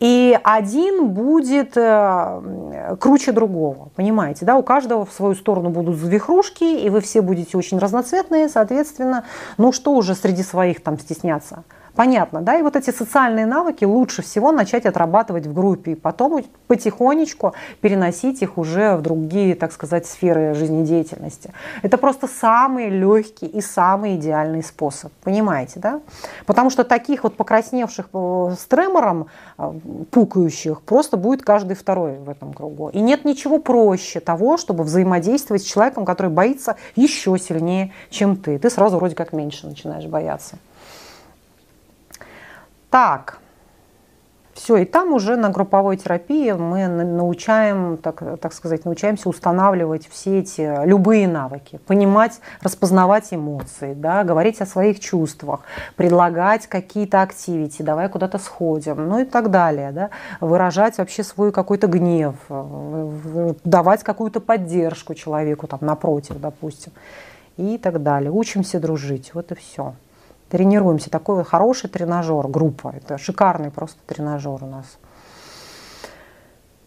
И 0.00 0.38
один 0.42 1.08
будет 1.08 1.76
э, 1.76 2.96
круче 2.98 3.32
другого, 3.32 3.90
понимаете, 3.94 4.44
да, 4.44 4.56
у 4.56 4.62
каждого 4.62 5.04
в 5.04 5.12
свою 5.12 5.34
сторону 5.34 5.70
будут 5.70 5.96
завихрушки, 5.96 6.64
и 6.64 6.90
вы 6.90 7.00
все 7.00 7.20
будете 7.20 7.56
очень 7.56 7.78
разноцветные, 7.78 8.48
соответственно, 8.48 9.24
ну 9.58 9.72
что 9.72 9.92
уже 9.92 10.14
среди 10.14 10.42
своих 10.42 10.82
там 10.82 10.98
стесняться– 10.98 11.64
Понятно, 11.94 12.40
да? 12.40 12.56
И 12.56 12.62
вот 12.62 12.76
эти 12.76 12.90
социальные 12.90 13.46
навыки 13.46 13.84
лучше 13.84 14.22
всего 14.22 14.52
начать 14.52 14.86
отрабатывать 14.86 15.46
в 15.46 15.52
группе, 15.52 15.92
и 15.92 15.94
потом 15.94 16.44
потихонечку 16.66 17.54
переносить 17.80 18.42
их 18.42 18.58
уже 18.58 18.96
в 18.96 19.02
другие, 19.02 19.54
так 19.54 19.72
сказать, 19.72 20.06
сферы 20.06 20.54
жизнедеятельности. 20.54 21.52
Это 21.82 21.98
просто 21.98 22.28
самый 22.28 22.88
легкий 22.88 23.46
и 23.46 23.60
самый 23.60 24.16
идеальный 24.16 24.62
способ, 24.62 25.12
понимаете, 25.24 25.80
да? 25.80 26.00
Потому 26.46 26.70
что 26.70 26.84
таких 26.84 27.24
вот 27.24 27.36
покрасневших 27.36 28.08
э, 28.12 28.54
с 28.58 28.64
тремором, 28.66 29.26
э, 29.58 29.72
пукающих, 30.10 30.82
просто 30.82 31.16
будет 31.16 31.42
каждый 31.42 31.74
второй 31.74 32.18
в 32.18 32.28
этом 32.28 32.52
кругу. 32.52 32.90
И 32.90 33.00
нет 33.00 33.24
ничего 33.24 33.58
проще 33.58 34.20
того, 34.20 34.56
чтобы 34.56 34.84
взаимодействовать 34.84 35.62
с 35.62 35.66
человеком, 35.66 36.04
который 36.04 36.30
боится 36.30 36.76
еще 36.96 37.36
сильнее, 37.38 37.92
чем 38.10 38.36
ты. 38.36 38.58
Ты 38.58 38.70
сразу 38.70 38.96
вроде 38.98 39.14
как 39.14 39.32
меньше 39.32 39.66
начинаешь 39.66 40.06
бояться. 40.06 40.56
Так, 42.90 43.38
Все, 44.52 44.78
и 44.78 44.84
там 44.84 45.12
уже 45.12 45.36
на 45.36 45.48
групповой 45.48 45.96
терапии 45.96 46.50
мы 46.52 46.88
научаем, 46.88 47.96
так, 47.96 48.40
так 48.40 48.52
сказать, 48.52 48.84
научаемся 48.84 49.28
устанавливать 49.28 50.08
все 50.08 50.40
эти 50.40 50.84
любые 50.84 51.28
навыки, 51.28 51.78
понимать, 51.86 52.40
распознавать 52.60 53.32
эмоции, 53.32 53.94
да, 53.94 54.24
говорить 54.24 54.60
о 54.60 54.66
своих 54.66 54.98
чувствах, 54.98 55.60
предлагать 55.96 56.66
какие-то 56.66 57.22
активити, 57.22 57.82
давай 57.82 58.08
куда-то 58.08 58.38
сходим, 58.38 59.08
ну 59.08 59.20
и 59.20 59.24
так 59.24 59.50
далее, 59.50 59.92
да, 59.92 60.10
выражать 60.40 60.98
вообще 60.98 61.22
свой 61.22 61.52
какой-то 61.52 61.86
гнев, 61.86 62.34
давать 63.64 64.02
какую-то 64.02 64.40
поддержку 64.40 65.14
человеку 65.14 65.68
там 65.68 65.78
напротив, 65.82 66.40
допустим, 66.40 66.92
и 67.56 67.78
так 67.78 68.02
далее. 68.02 68.32
Учимся 68.32 68.80
дружить, 68.80 69.32
вот 69.32 69.52
и 69.52 69.54
все 69.54 69.94
тренируемся. 70.50 71.10
Такой 71.10 71.44
хороший 71.44 71.88
тренажер, 71.88 72.48
группа. 72.48 72.92
Это 72.96 73.18
шикарный 73.18 73.70
просто 73.70 73.98
тренажер 74.06 74.62
у 74.62 74.66
нас. 74.66 74.98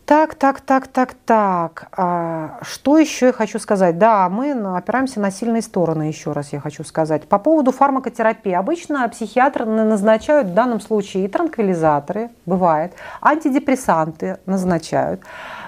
Так, 0.06 0.36
так, 0.36 0.60
так, 0.60 0.88
так, 0.88 1.14
так. 1.26 1.88
А, 1.96 2.60
что 2.62 2.98
еще 2.98 3.28
я 3.28 3.32
хочу 3.32 3.58
сказать? 3.58 3.98
Да, 3.98 4.28
мы 4.28 4.52
опираемся 4.52 5.22
на 5.22 5.32
сильные 5.32 5.62
стороны, 5.62 6.04
еще 6.04 6.34
раз 6.34 6.52
я 6.52 6.60
хочу 6.60 6.84
сказать. 6.84 7.24
По 7.30 7.40
поводу 7.40 7.72
фармакотерапии. 7.72 8.52
Обычно 8.52 9.08
психиатры 9.08 9.66
назначают 9.66 10.50
в 10.50 10.54
данном 10.54 10.82
случае 10.82 11.24
и 11.24 11.28
транквилизаторы, 11.30 12.32
бывает, 12.46 12.94
антидепрессанты 13.22 14.40
назначают. 14.46 15.22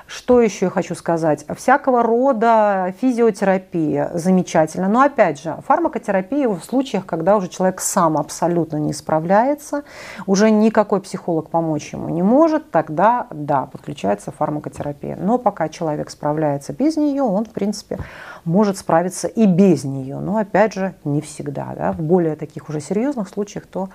Что 0.08 0.40
еще 0.40 0.66
я 0.66 0.70
хочу 0.70 0.94
сказать? 0.94 1.46
Всякого 1.56 2.04
рода 2.04 2.94
физиотерапия 3.02 4.12
замечательно. 4.14 4.88
Но 4.88 5.02
опять 5.02 5.42
же, 5.42 5.58
фармакотерапия 5.68 6.48
в 6.48 6.64
случаях, 6.64 7.06
когда 7.06 7.36
уже 7.36 7.48
человек 7.48 7.82
сам 7.82 8.18
абсолютно 8.18 8.78
не 8.78 8.94
справляется, 8.94 9.84
уже 10.28 10.52
никакой 10.52 11.02
психолог 11.02 11.50
помочь 11.50 11.92
ему 11.94 12.10
не 12.10 12.22
может, 12.22 12.70
тогда 12.70 13.28
да, 13.32 13.66
подключается 13.66 14.32
фармакотерапия. 14.32 15.18
Но 15.20 15.40
пока 15.40 15.70
человек 15.70 16.12
справляется 16.12 16.72
без 16.72 16.98
нее, 16.98 17.24
он 17.24 17.46
в 17.46 17.50
принципе 17.50 17.98
может 18.44 18.78
справиться 18.78 19.28
и 19.28 19.48
без 19.48 19.84
нее. 19.86 20.20
Но 20.20 20.38
опять 20.38 20.74
же, 20.74 20.94
не 21.04 21.22
всегда. 21.22 21.74
Да? 21.76 21.92
В 21.92 22.00
более 22.00 22.36
таких 22.36 22.70
уже 22.70 22.80
серьезных 22.80 23.28
случаях 23.28 23.66
то 23.66 23.90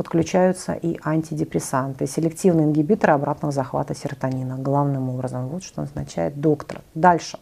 подключаются 0.00 0.72
и 0.72 0.98
антидепрессанты, 1.04 2.06
селективные 2.06 2.64
ингибиторы 2.64 3.12
обратного 3.12 3.52
захвата 3.52 3.94
серотонина, 3.94 4.56
главным 4.56 5.10
образом. 5.10 5.48
Вот 5.48 5.62
что 5.62 5.82
означает 5.82 6.40
доктор. 6.40 6.80
Дальше. 6.94 7.38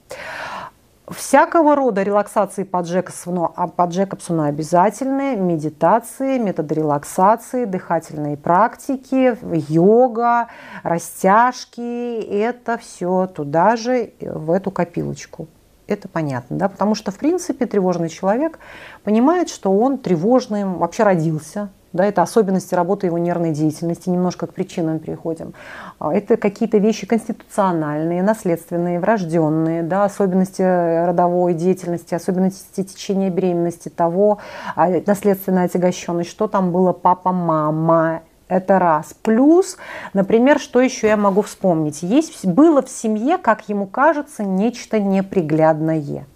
Всякого 1.07 1.77
рода 1.77 2.03
релаксации 2.03 2.65
по 2.65 2.81
Джекобсону, 2.81 3.53
а 3.55 3.69
по 3.69 3.85
Джекобсону 3.85 4.43
обязательные, 4.43 5.37
медитации, 5.37 6.37
методы 6.39 6.75
релаксации, 6.75 7.65
дыхательные 7.65 8.37
практики, 8.37 9.39
йога, 9.71 10.49
растяжки, 10.83 12.19
это 12.21 12.77
все 12.77 13.29
туда 13.29 13.77
же, 13.77 14.15
в 14.21 14.51
эту 14.51 14.73
копилочку. 14.73 15.47
Это 15.87 16.09
понятно, 16.09 16.59
да, 16.59 16.69
потому 16.69 16.97
что, 16.97 17.13
в 17.13 17.19
принципе, 17.19 17.67
тревожный 17.67 18.09
человек 18.09 18.59
понимает, 19.05 19.49
что 19.49 19.73
он 19.73 19.99
тревожным 19.99 20.79
вообще 20.79 21.05
родился, 21.05 21.71
да, 21.93 22.05
это 22.05 22.23
особенности 22.23 22.75
работы 22.75 23.07
его 23.07 23.19
нервной 23.19 23.53
деятельности, 23.53 24.11
немножко 24.11 24.47
к 24.47 24.55
причинам 24.55 24.99
переходим. 24.99 25.55
А, 25.99 26.15
это 26.15 26.37
какие-то 26.37 26.79
вещи 26.79 27.07
конституциональные, 27.07 28.23
наследственные, 28.23 29.01
врожденные, 29.01 29.83
да, 29.83 30.05
особенности 30.05 30.63
родовой 31.07 31.55
деятельности, 31.55 32.15
особенности 32.15 32.83
течения 32.83 33.31
беременности, 33.31 33.89
того, 33.89 34.39
а, 34.77 34.89
наследственная 35.07 35.65
отягощенность, 35.65 36.31
что 36.31 36.47
там 36.47 36.73
было 36.73 36.93
папа, 36.93 37.33
мама, 37.33 38.23
это 38.49 38.79
раз. 38.79 39.15
Плюс, 39.23 39.77
например, 40.15 40.59
что 40.59 40.81
еще 40.81 41.07
я 41.07 41.17
могу 41.17 41.43
вспомнить? 41.43 42.03
Есть, 42.03 42.47
было 42.47 42.83
в 42.83 42.89
семье, 42.89 43.39
как 43.39 43.69
ему 43.69 43.87
кажется, 43.87 44.43
нечто 44.43 44.99
неприглядное. 44.99 46.27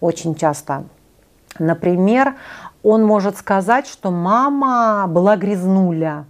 Очень 0.00 0.34
часто. 0.34 0.84
Например, 1.58 2.34
он 2.84 3.02
может 3.04 3.38
сказать, 3.38 3.88
что 3.88 4.10
мама 4.10 5.06
была 5.08 5.36
грязнуля. 5.36 6.26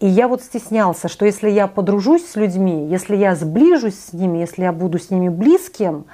И 0.00 0.06
я 0.06 0.28
вот 0.28 0.42
стеснялся, 0.42 1.08
что 1.08 1.24
если 1.24 1.48
я 1.48 1.68
подружусь 1.68 2.26
с 2.26 2.36
людьми, 2.36 2.88
если 2.90 3.16
я 3.16 3.34
сближусь 3.34 3.98
с 3.98 4.12
ними, 4.12 4.38
если 4.38 4.62
я 4.62 4.72
буду 4.72 4.98
с 4.98 5.10
ними 5.10 5.28
близким, 5.28 6.06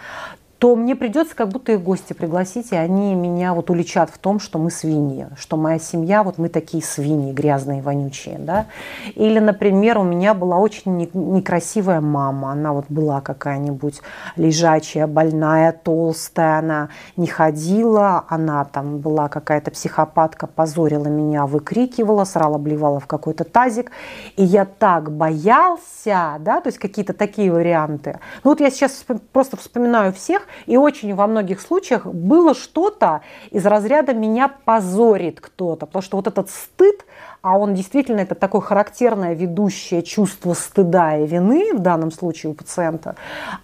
то 0.61 0.77
мне 0.77 0.94
придется 0.94 1.35
как 1.35 1.49
будто 1.49 1.73
их 1.73 1.83
гости 1.83 2.12
пригласить, 2.12 2.73
и 2.73 2.77
они 2.77 3.14
меня 3.14 3.55
вот 3.55 3.70
уличат 3.70 4.11
в 4.11 4.18
том, 4.18 4.38
что 4.38 4.59
мы 4.59 4.70
свиньи, 4.70 5.27
что 5.38 5.57
моя 5.57 5.79
семья, 5.79 6.23
вот 6.23 6.37
мы 6.37 6.51
такие 6.51 6.83
свиньи, 6.83 7.33
грязные, 7.33 7.81
вонючие, 7.81 8.37
да. 8.38 8.66
Или, 9.14 9.38
например, 9.38 9.96
у 9.96 10.03
меня 10.03 10.35
была 10.35 10.59
очень 10.59 11.09
некрасивая 11.14 12.03
мама, 12.03 12.53
она 12.53 12.75
вот 12.75 12.85
была 12.90 13.23
какая-нибудь 13.23 14.03
лежачая, 14.37 15.07
больная, 15.07 15.73
толстая, 15.73 16.59
она 16.59 16.90
не 17.16 17.27
ходила, 17.27 18.27
она 18.29 18.66
там 18.66 18.99
была 18.99 19.31
какая-то 19.31 19.70
психопатка, 19.70 20.46
позорила 20.46 21.07
меня, 21.07 21.46
выкрикивала, 21.46 22.25
срала, 22.25 22.59
блевала 22.59 23.01
в 23.01 23.07
какой-то 23.07 23.44
тазик, 23.44 23.92
и 24.37 24.44
я 24.44 24.66
так 24.66 25.11
боялся, 25.11 26.37
да, 26.40 26.61
то 26.61 26.68
есть 26.68 26.77
какие-то 26.77 27.14
такие 27.14 27.51
варианты. 27.51 28.20
Ну 28.44 28.51
вот 28.51 28.61
я 28.61 28.70
сейчас 28.70 29.07
просто 29.33 29.57
вспоминаю 29.57 30.12
всех, 30.12 30.42
и 30.66 30.76
очень 30.76 31.14
во 31.14 31.26
многих 31.26 31.60
случаях 31.60 32.06
было 32.06 32.54
что-то 32.54 33.22
из 33.50 33.66
разряда 33.66 34.14
«меня 34.14 34.48
позорит 34.48 35.40
кто-то», 35.40 35.86
потому 35.86 36.02
что 36.02 36.16
вот 36.16 36.26
этот 36.26 36.50
стыд, 36.50 37.04
а 37.42 37.57
он 37.59 37.74
действительно 37.74 38.20
это 38.20 38.35
такое 38.35 38.61
характерное 38.61 39.35
ведущее 39.35 40.03
чувство 40.03 40.53
стыда 40.53 41.16
и 41.16 41.26
вины 41.26 41.72
в 41.74 41.79
данном 41.79 42.11
случае 42.12 42.53
у 42.53 42.55
пациента, 42.55 43.16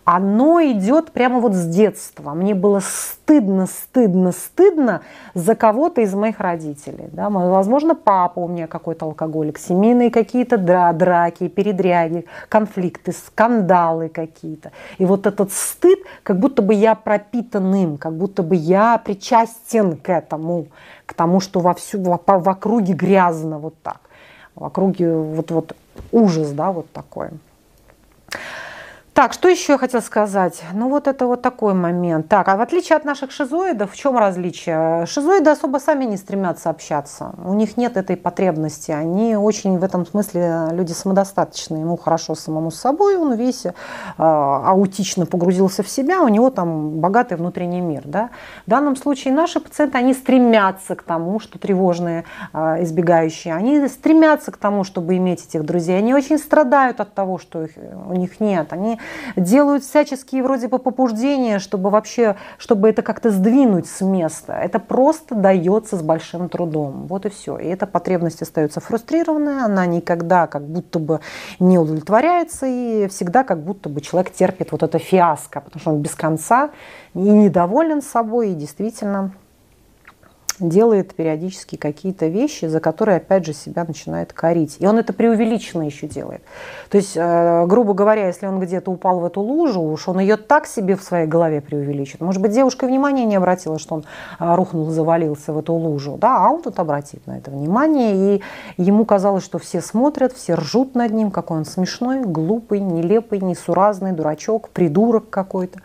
оно 0.04 0.60
идет 0.62 1.12
прямо 1.12 1.40
вот 1.40 1.52
с 1.52 1.66
детства. 1.66 2.32
Мне 2.32 2.54
было 2.54 2.80
стыдно, 2.80 3.66
стыдно, 3.66 4.32
стыдно 4.32 5.02
за 5.34 5.54
кого-то 5.54 6.00
из 6.00 6.14
моих 6.14 6.40
родителей. 6.40 7.08
Да? 7.12 7.28
Возможно, 7.28 7.94
папа 7.94 8.40
у 8.40 8.48
меня 8.48 8.66
какой-то 8.66 9.04
алкоголик, 9.06 9.58
семейные 9.58 10.10
какие-то 10.10 10.56
дра 10.56 10.92
драки, 10.92 11.48
передряги, 11.48 12.24
конфликты, 12.48 13.12
скандалы 13.12 14.08
какие-то. 14.08 14.72
И 14.96 15.04
вот 15.04 15.26
этот 15.26 15.52
стыд, 15.52 15.98
как 16.22 16.38
будто 16.38 16.62
бы 16.62 16.72
я 16.72 16.94
пропитан 16.94 17.74
им, 17.74 17.98
как 17.98 18.16
будто 18.16 18.42
бы 18.42 18.56
я 18.56 18.96
причастен 18.98 19.96
к 19.96 20.08
этому 20.08 20.68
к 21.06 21.14
тому, 21.14 21.40
что 21.40 21.60
во 21.60 21.72
всю, 21.72 22.02
в, 22.02 22.20
в 22.26 22.48
округе 22.48 22.92
грязно 22.92 23.58
вот 23.66 23.74
так. 23.82 24.00
В 24.54 24.64
округе 24.64 25.14
вот, 25.14 25.50
вот 25.50 25.76
ужас, 26.12 26.52
да, 26.52 26.72
вот 26.72 26.90
такой. 26.92 27.30
Так, 29.16 29.32
что 29.32 29.48
еще 29.48 29.72
я 29.72 29.78
хотела 29.78 30.02
сказать? 30.02 30.62
Ну, 30.74 30.90
вот 30.90 31.08
это 31.08 31.26
вот 31.26 31.40
такой 31.40 31.72
момент. 31.72 32.28
Так, 32.28 32.48
а 32.48 32.56
в 32.58 32.60
отличие 32.60 32.96
от 32.96 33.06
наших 33.06 33.30
шизоидов, 33.30 33.92
в 33.92 33.96
чем 33.96 34.18
различие? 34.18 35.06
Шизоиды 35.06 35.48
особо 35.48 35.78
сами 35.78 36.04
не 36.04 36.18
стремятся 36.18 36.68
общаться. 36.68 37.32
У 37.42 37.54
них 37.54 37.78
нет 37.78 37.96
этой 37.96 38.18
потребности. 38.18 38.90
Они 38.90 39.34
очень 39.34 39.78
в 39.78 39.84
этом 39.84 40.04
смысле 40.04 40.68
люди 40.72 40.92
самодостаточные. 40.92 41.80
Ему 41.80 41.96
хорошо 41.96 42.34
самому 42.34 42.70
с 42.70 42.78
собой, 42.78 43.16
он 43.16 43.32
весь 43.36 43.64
э, 43.64 43.72
аутично 44.18 45.24
погрузился 45.24 45.82
в 45.82 45.88
себя, 45.88 46.20
у 46.20 46.28
него 46.28 46.50
там 46.50 47.00
богатый 47.00 47.38
внутренний 47.38 47.80
мир. 47.80 48.02
Да? 48.04 48.28
В 48.66 48.70
данном 48.70 48.96
случае 48.96 49.32
наши 49.32 49.60
пациенты, 49.60 49.96
они 49.96 50.12
стремятся 50.12 50.94
к 50.94 51.02
тому, 51.02 51.40
что 51.40 51.58
тревожные, 51.58 52.24
э, 52.52 52.82
избегающие, 52.82 53.54
они 53.54 53.88
стремятся 53.88 54.52
к 54.52 54.58
тому, 54.58 54.84
чтобы 54.84 55.16
иметь 55.16 55.42
этих 55.46 55.64
друзей. 55.64 55.96
Они 55.96 56.12
очень 56.12 56.36
страдают 56.36 57.00
от 57.00 57.14
того, 57.14 57.38
что 57.38 57.62
их, 57.62 57.70
у 58.10 58.12
них 58.12 58.40
нет. 58.40 58.74
Они 58.74 59.00
делают 59.36 59.84
всяческие 59.84 60.42
вроде 60.42 60.68
бы 60.68 60.78
побуждения, 60.78 61.58
чтобы 61.58 61.90
вообще, 61.90 62.36
чтобы 62.58 62.88
это 62.88 63.02
как-то 63.02 63.30
сдвинуть 63.30 63.86
с 63.86 64.00
места. 64.00 64.54
Это 64.54 64.78
просто 64.78 65.34
дается 65.34 65.96
с 65.96 66.02
большим 66.02 66.48
трудом. 66.48 67.06
Вот 67.06 67.26
и 67.26 67.28
все. 67.28 67.58
И 67.58 67.66
эта 67.66 67.86
потребность 67.86 68.42
остается 68.42 68.80
фрустрированная, 68.80 69.64
она 69.64 69.86
никогда 69.86 70.46
как 70.46 70.66
будто 70.66 70.98
бы 70.98 71.20
не 71.58 71.78
удовлетворяется, 71.78 72.66
и 72.66 73.08
всегда 73.08 73.44
как 73.44 73.62
будто 73.62 73.88
бы 73.88 74.00
человек 74.00 74.32
терпит 74.32 74.72
вот 74.72 74.82
это 74.82 74.98
фиаско, 74.98 75.60
потому 75.60 75.80
что 75.80 75.90
он 75.90 76.02
без 76.02 76.14
конца 76.14 76.70
и 77.14 77.18
недоволен 77.18 78.02
собой, 78.02 78.50
и 78.50 78.54
действительно 78.54 79.32
делает 80.60 81.14
периодически 81.14 81.76
какие-то 81.76 82.26
вещи, 82.26 82.66
за 82.66 82.80
которые, 82.80 83.18
опять 83.18 83.44
же, 83.44 83.52
себя 83.52 83.84
начинает 83.84 84.32
корить. 84.32 84.76
И 84.78 84.86
он 84.86 84.98
это 84.98 85.12
преувеличенно 85.12 85.82
еще 85.82 86.06
делает. 86.06 86.42
То 86.90 86.96
есть, 86.96 87.16
э, 87.16 87.66
грубо 87.66 87.94
говоря, 87.94 88.26
если 88.26 88.46
он 88.46 88.60
где-то 88.60 88.90
упал 88.90 89.20
в 89.20 89.24
эту 89.24 89.40
лужу, 89.40 89.80
уж 89.80 90.08
он 90.08 90.20
ее 90.20 90.36
так 90.36 90.66
себе 90.66 90.96
в 90.96 91.02
своей 91.02 91.26
голове 91.26 91.60
преувеличит. 91.60 92.20
Может 92.20 92.40
быть, 92.40 92.52
девушка 92.52 92.86
внимания 92.86 93.24
не 93.24 93.36
обратила, 93.36 93.78
что 93.78 93.96
он 93.96 94.04
э, 94.38 94.54
рухнул, 94.54 94.90
завалился 94.90 95.52
в 95.52 95.58
эту 95.58 95.74
лужу. 95.74 96.16
Да, 96.18 96.46
а 96.46 96.50
он 96.50 96.62
тут 96.62 96.78
обратит 96.78 97.26
на 97.26 97.38
это 97.38 97.50
внимание. 97.50 98.36
И 98.36 98.42
ему 98.76 99.04
казалось, 99.04 99.44
что 99.44 99.58
все 99.58 99.80
смотрят, 99.80 100.32
все 100.32 100.54
ржут 100.54 100.94
над 100.94 101.12
ним, 101.12 101.30
какой 101.30 101.58
он 101.58 101.64
смешной, 101.64 102.22
глупый, 102.22 102.80
нелепый, 102.80 103.40
несуразный, 103.40 104.12
дурачок, 104.12 104.70
придурок 104.70 105.30
какой-то. 105.30 105.80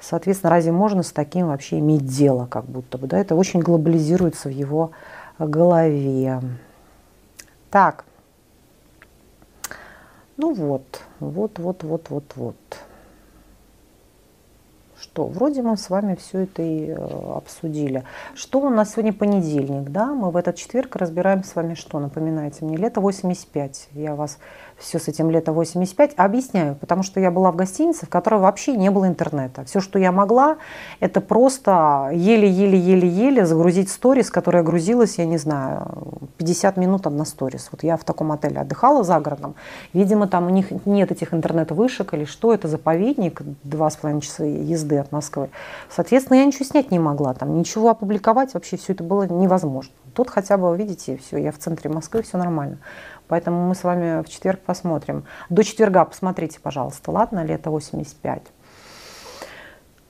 Соответственно, 0.00 0.50
разве 0.50 0.72
можно 0.72 1.02
с 1.02 1.10
таким 1.10 1.48
вообще 1.48 1.78
иметь 1.78 2.06
дело, 2.06 2.46
как 2.46 2.64
будто 2.66 2.98
бы, 2.98 3.06
да? 3.06 3.18
Это 3.18 3.34
очень 3.34 3.60
глобализируется 3.60 4.48
в 4.48 4.52
его 4.52 4.92
голове. 5.38 6.40
Так. 7.70 8.04
Ну 10.36 10.52
вот, 10.52 11.00
вот, 11.18 11.58
вот, 11.58 11.82
вот, 11.82 12.10
вот, 12.10 12.32
вот. 12.36 12.56
Что, 15.16 15.28
вроде 15.28 15.62
мы 15.62 15.78
с 15.78 15.88
вами 15.88 16.14
все 16.14 16.40
это 16.40 16.60
и 16.60 16.90
э, 16.90 16.94
обсудили. 17.34 18.04
Что 18.34 18.60
у 18.60 18.68
нас 18.68 18.92
сегодня 18.92 19.14
понедельник, 19.14 19.88
да? 19.88 20.12
Мы 20.12 20.30
в 20.30 20.36
этот 20.36 20.56
четверг 20.56 20.94
разбираем 20.96 21.42
с 21.42 21.54
вами 21.54 21.72
что? 21.72 21.98
Напоминайте 22.00 22.66
мне, 22.66 22.76
лето 22.76 23.00
85. 23.00 23.88
Я 23.94 24.14
вас 24.14 24.36
все 24.76 24.98
с 24.98 25.08
этим 25.08 25.30
лето 25.30 25.52
85 25.52 26.12
объясняю, 26.18 26.74
потому 26.74 27.02
что 27.02 27.18
я 27.18 27.30
была 27.30 27.50
в 27.50 27.56
гостинице, 27.56 28.04
в 28.04 28.10
которой 28.10 28.40
вообще 28.42 28.76
не 28.76 28.90
было 28.90 29.06
интернета. 29.08 29.64
Все, 29.64 29.80
что 29.80 29.98
я 29.98 30.12
могла, 30.12 30.58
это 31.00 31.22
просто 31.22 32.10
еле-еле-еле-еле 32.12 33.46
загрузить 33.46 33.88
сторис, 33.88 34.30
которая 34.30 34.62
грузилась, 34.62 35.16
я 35.16 35.24
не 35.24 35.38
знаю, 35.38 36.18
50 36.36 36.76
минут 36.76 37.06
одна 37.06 37.24
сторис. 37.24 37.68
Вот 37.72 37.82
я 37.84 37.96
в 37.96 38.04
таком 38.04 38.32
отеле 38.32 38.60
отдыхала 38.60 39.02
за 39.02 39.18
городом. 39.18 39.54
Видимо, 39.94 40.28
там 40.28 40.46
у 40.46 40.50
них 40.50 40.66
нет 40.84 41.10
этих 41.10 41.32
интернет-вышек 41.32 42.12
или 42.12 42.26
что 42.26 42.52
это 42.52 42.68
заповедник, 42.68 43.40
два 43.64 43.88
с 43.88 43.96
половиной 43.96 44.20
часа 44.20 44.44
езды 44.44 45.05
от 45.06 45.12
Москвы. 45.12 45.50
Соответственно, 45.88 46.38
я 46.38 46.44
ничего 46.44 46.64
снять 46.64 46.90
не 46.90 46.98
могла, 46.98 47.34
там 47.34 47.56
ничего 47.56 47.90
опубликовать, 47.90 48.54
вообще 48.54 48.76
все 48.76 48.92
это 48.92 49.02
было 49.02 49.24
невозможно. 49.24 49.92
Тут 50.14 50.30
хотя 50.30 50.56
бы, 50.56 50.74
видите, 50.76 51.16
все, 51.16 51.36
я 51.36 51.52
в 51.52 51.58
центре 51.58 51.90
Москвы, 51.90 52.22
все 52.22 52.38
нормально. 52.38 52.78
Поэтому 53.28 53.68
мы 53.68 53.74
с 53.74 53.84
вами 53.84 54.22
в 54.22 54.28
четверг 54.28 54.60
посмотрим. 54.60 55.24
До 55.50 55.62
четверга 55.62 56.04
посмотрите, 56.04 56.60
пожалуйста, 56.60 57.10
ладно, 57.10 57.44
лето 57.44 57.70
85. 57.70 58.42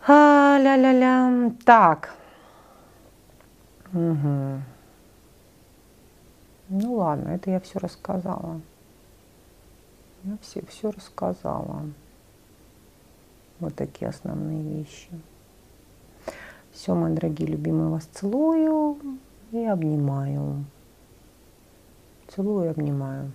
А, 0.07 0.59
ля-ля-ля. 0.61 1.51
Так. 1.65 2.15
Угу. 3.93 4.61
Ну 6.69 6.95
ладно, 6.95 7.31
это 7.31 7.51
я 7.51 7.61
все 7.61 7.79
рассказала. 7.79 8.61
Я 10.25 10.37
все, 10.43 10.65
все 10.67 10.91
рассказала. 10.91 11.83
Вот 13.59 13.75
такие 13.75 14.09
основные 14.09 14.63
вещи. 14.63 15.09
Все, 16.73 16.95
мои 16.95 17.15
дорогие 17.15 17.49
любимые, 17.49 17.89
вас 17.89 18.05
целую 18.05 18.97
и 19.51 19.65
обнимаю. 19.65 20.65
Целую 22.29 22.67
и 22.67 22.69
обнимаю. 22.69 23.33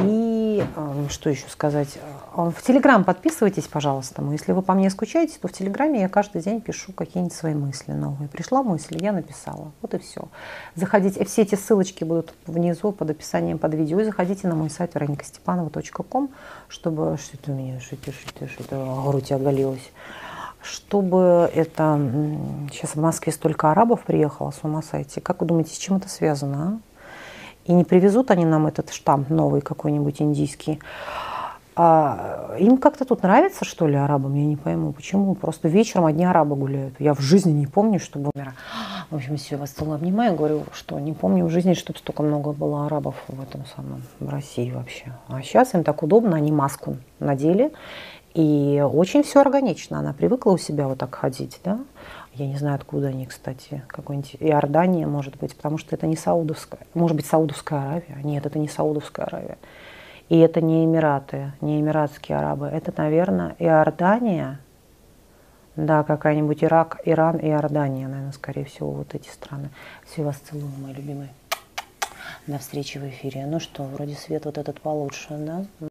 И 0.00 0.64
э, 0.76 1.06
что 1.08 1.30
еще 1.30 1.48
сказать? 1.48 1.98
В 2.34 2.54
Телеграм 2.62 3.04
подписывайтесь, 3.04 3.66
пожалуйста. 3.66 4.22
Если 4.30 4.52
вы 4.52 4.62
по 4.62 4.74
мне 4.74 4.90
скучаете, 4.90 5.38
то 5.40 5.48
в 5.48 5.52
Телеграме 5.52 6.02
я 6.02 6.08
каждый 6.08 6.42
день 6.42 6.60
пишу 6.60 6.92
какие-нибудь 6.92 7.34
свои 7.34 7.54
мысли 7.54 7.92
новые. 7.92 8.28
Пришла 8.28 8.62
мысль, 8.62 8.98
я 9.02 9.12
написала. 9.12 9.72
Вот 9.80 9.94
и 9.94 9.98
все. 9.98 10.28
Заходите. 10.74 11.24
Все 11.24 11.42
эти 11.42 11.54
ссылочки 11.54 12.04
будут 12.04 12.34
внизу 12.46 12.92
под 12.92 13.10
описанием 13.10 13.58
под 13.58 13.74
видео. 13.74 14.00
И 14.00 14.04
заходите 14.04 14.48
на 14.48 14.54
мой 14.54 14.70
сайт 14.70 14.94
вероникастепанова.ком, 14.94 16.30
чтобы... 16.68 17.16
Что 17.18 17.36
это 17.36 17.52
у 17.52 17.54
меня? 17.54 17.80
Что 17.80 17.96
это, 17.96 18.12
что 18.12 18.30
это, 18.34 18.52
что 18.52 18.64
это? 18.64 19.02
Грудь 19.06 19.32
оголилась 19.32 19.90
чтобы 20.62 21.48
это... 21.54 22.00
Сейчас 22.72 22.96
в 22.96 23.00
Москве 23.00 23.32
столько 23.32 23.70
арабов 23.70 24.02
приехало, 24.02 24.50
с 24.50 24.64
ума 24.64 24.82
сойти. 24.82 25.20
Как 25.20 25.40
вы 25.40 25.46
думаете, 25.46 25.72
с 25.72 25.78
чем 25.78 25.96
это 25.96 26.08
связано? 26.08 26.80
А? 26.82 26.95
И 27.66 27.72
не 27.72 27.84
привезут 27.84 28.30
они 28.30 28.44
нам 28.44 28.66
этот 28.66 28.90
штамп 28.92 29.30
новый 29.30 29.60
какой-нибудь 29.60 30.22
индийский. 30.22 30.80
А 31.78 32.56
им 32.58 32.78
как-то 32.78 33.04
тут 33.04 33.22
нравится, 33.22 33.66
что 33.66 33.86
ли, 33.86 33.96
арабам? 33.96 34.34
Я 34.34 34.46
не 34.46 34.56
пойму, 34.56 34.92
почему. 34.92 35.34
Просто 35.34 35.68
вечером 35.68 36.06
одни 36.06 36.24
арабы 36.24 36.56
гуляют. 36.56 36.94
Я 36.98 37.12
в 37.12 37.20
жизни 37.20 37.52
не 37.52 37.66
помню, 37.66 38.00
чтобы... 38.00 38.30
В 39.10 39.14
общем, 39.14 39.36
все, 39.36 39.56
вас 39.56 39.70
целую 39.70 39.96
обнимаю. 39.96 40.34
Говорю, 40.34 40.62
что 40.72 40.98
не 40.98 41.12
помню 41.12 41.44
в 41.44 41.50
жизни, 41.50 41.74
чтобы 41.74 41.98
столько 41.98 42.22
много 42.22 42.52
было 42.52 42.86
арабов 42.86 43.14
в 43.28 43.42
этом 43.42 43.64
самом, 43.76 44.02
в 44.20 44.28
России 44.28 44.70
вообще. 44.70 45.12
А 45.28 45.42
сейчас 45.42 45.74
им 45.74 45.84
так 45.84 46.02
удобно, 46.02 46.36
они 46.36 46.50
маску 46.50 46.96
надели 47.20 47.72
и 48.32 48.82
очень 48.82 49.22
все 49.22 49.40
органично. 49.40 49.98
Она 49.98 50.12
привыкла 50.12 50.52
у 50.52 50.58
себя 50.58 50.88
вот 50.88 50.98
так 50.98 51.14
ходить, 51.14 51.60
да. 51.64 51.78
Я 52.38 52.46
не 52.46 52.56
знаю, 52.56 52.74
откуда 52.74 53.08
они, 53.08 53.24
кстати, 53.24 53.82
какой-нибудь 53.86 54.36
Иордания, 54.40 55.06
может 55.06 55.38
быть, 55.38 55.56
потому 55.56 55.78
что 55.78 55.96
это 55.96 56.06
не 56.06 56.16
Саудовская, 56.16 56.80
может 56.92 57.16
быть, 57.16 57.24
Саудовская 57.24 57.80
Аравия. 57.80 58.18
Нет, 58.22 58.44
это 58.44 58.58
не 58.58 58.68
Саудовская 58.68 59.24
Аравия. 59.24 59.56
И 60.28 60.38
это 60.38 60.60
не 60.60 60.84
Эмираты, 60.84 61.52
не 61.62 61.80
Эмиратские 61.80 62.36
арабы. 62.36 62.66
Это, 62.66 62.92
наверное, 62.94 63.56
Иордания, 63.58 64.60
да, 65.76 66.02
какая-нибудь 66.02 66.62
Ирак, 66.62 67.00
Иран 67.06 67.38
и 67.38 67.48
Иордания, 67.48 68.06
наверное, 68.06 68.32
скорее 68.32 68.64
всего, 68.66 68.90
вот 68.90 69.14
эти 69.14 69.28
страны. 69.28 69.70
Все 70.04 70.22
вас 70.22 70.36
целую, 70.36 70.70
мои 70.82 70.92
любимые. 70.92 71.30
До 72.46 72.58
встречи 72.58 72.98
в 72.98 73.08
эфире. 73.08 73.46
Ну 73.46 73.60
что, 73.60 73.84
вроде 73.84 74.14
свет 74.14 74.44
вот 74.44 74.58
этот 74.58 74.80
получше, 74.82 75.28
да? 75.38 75.64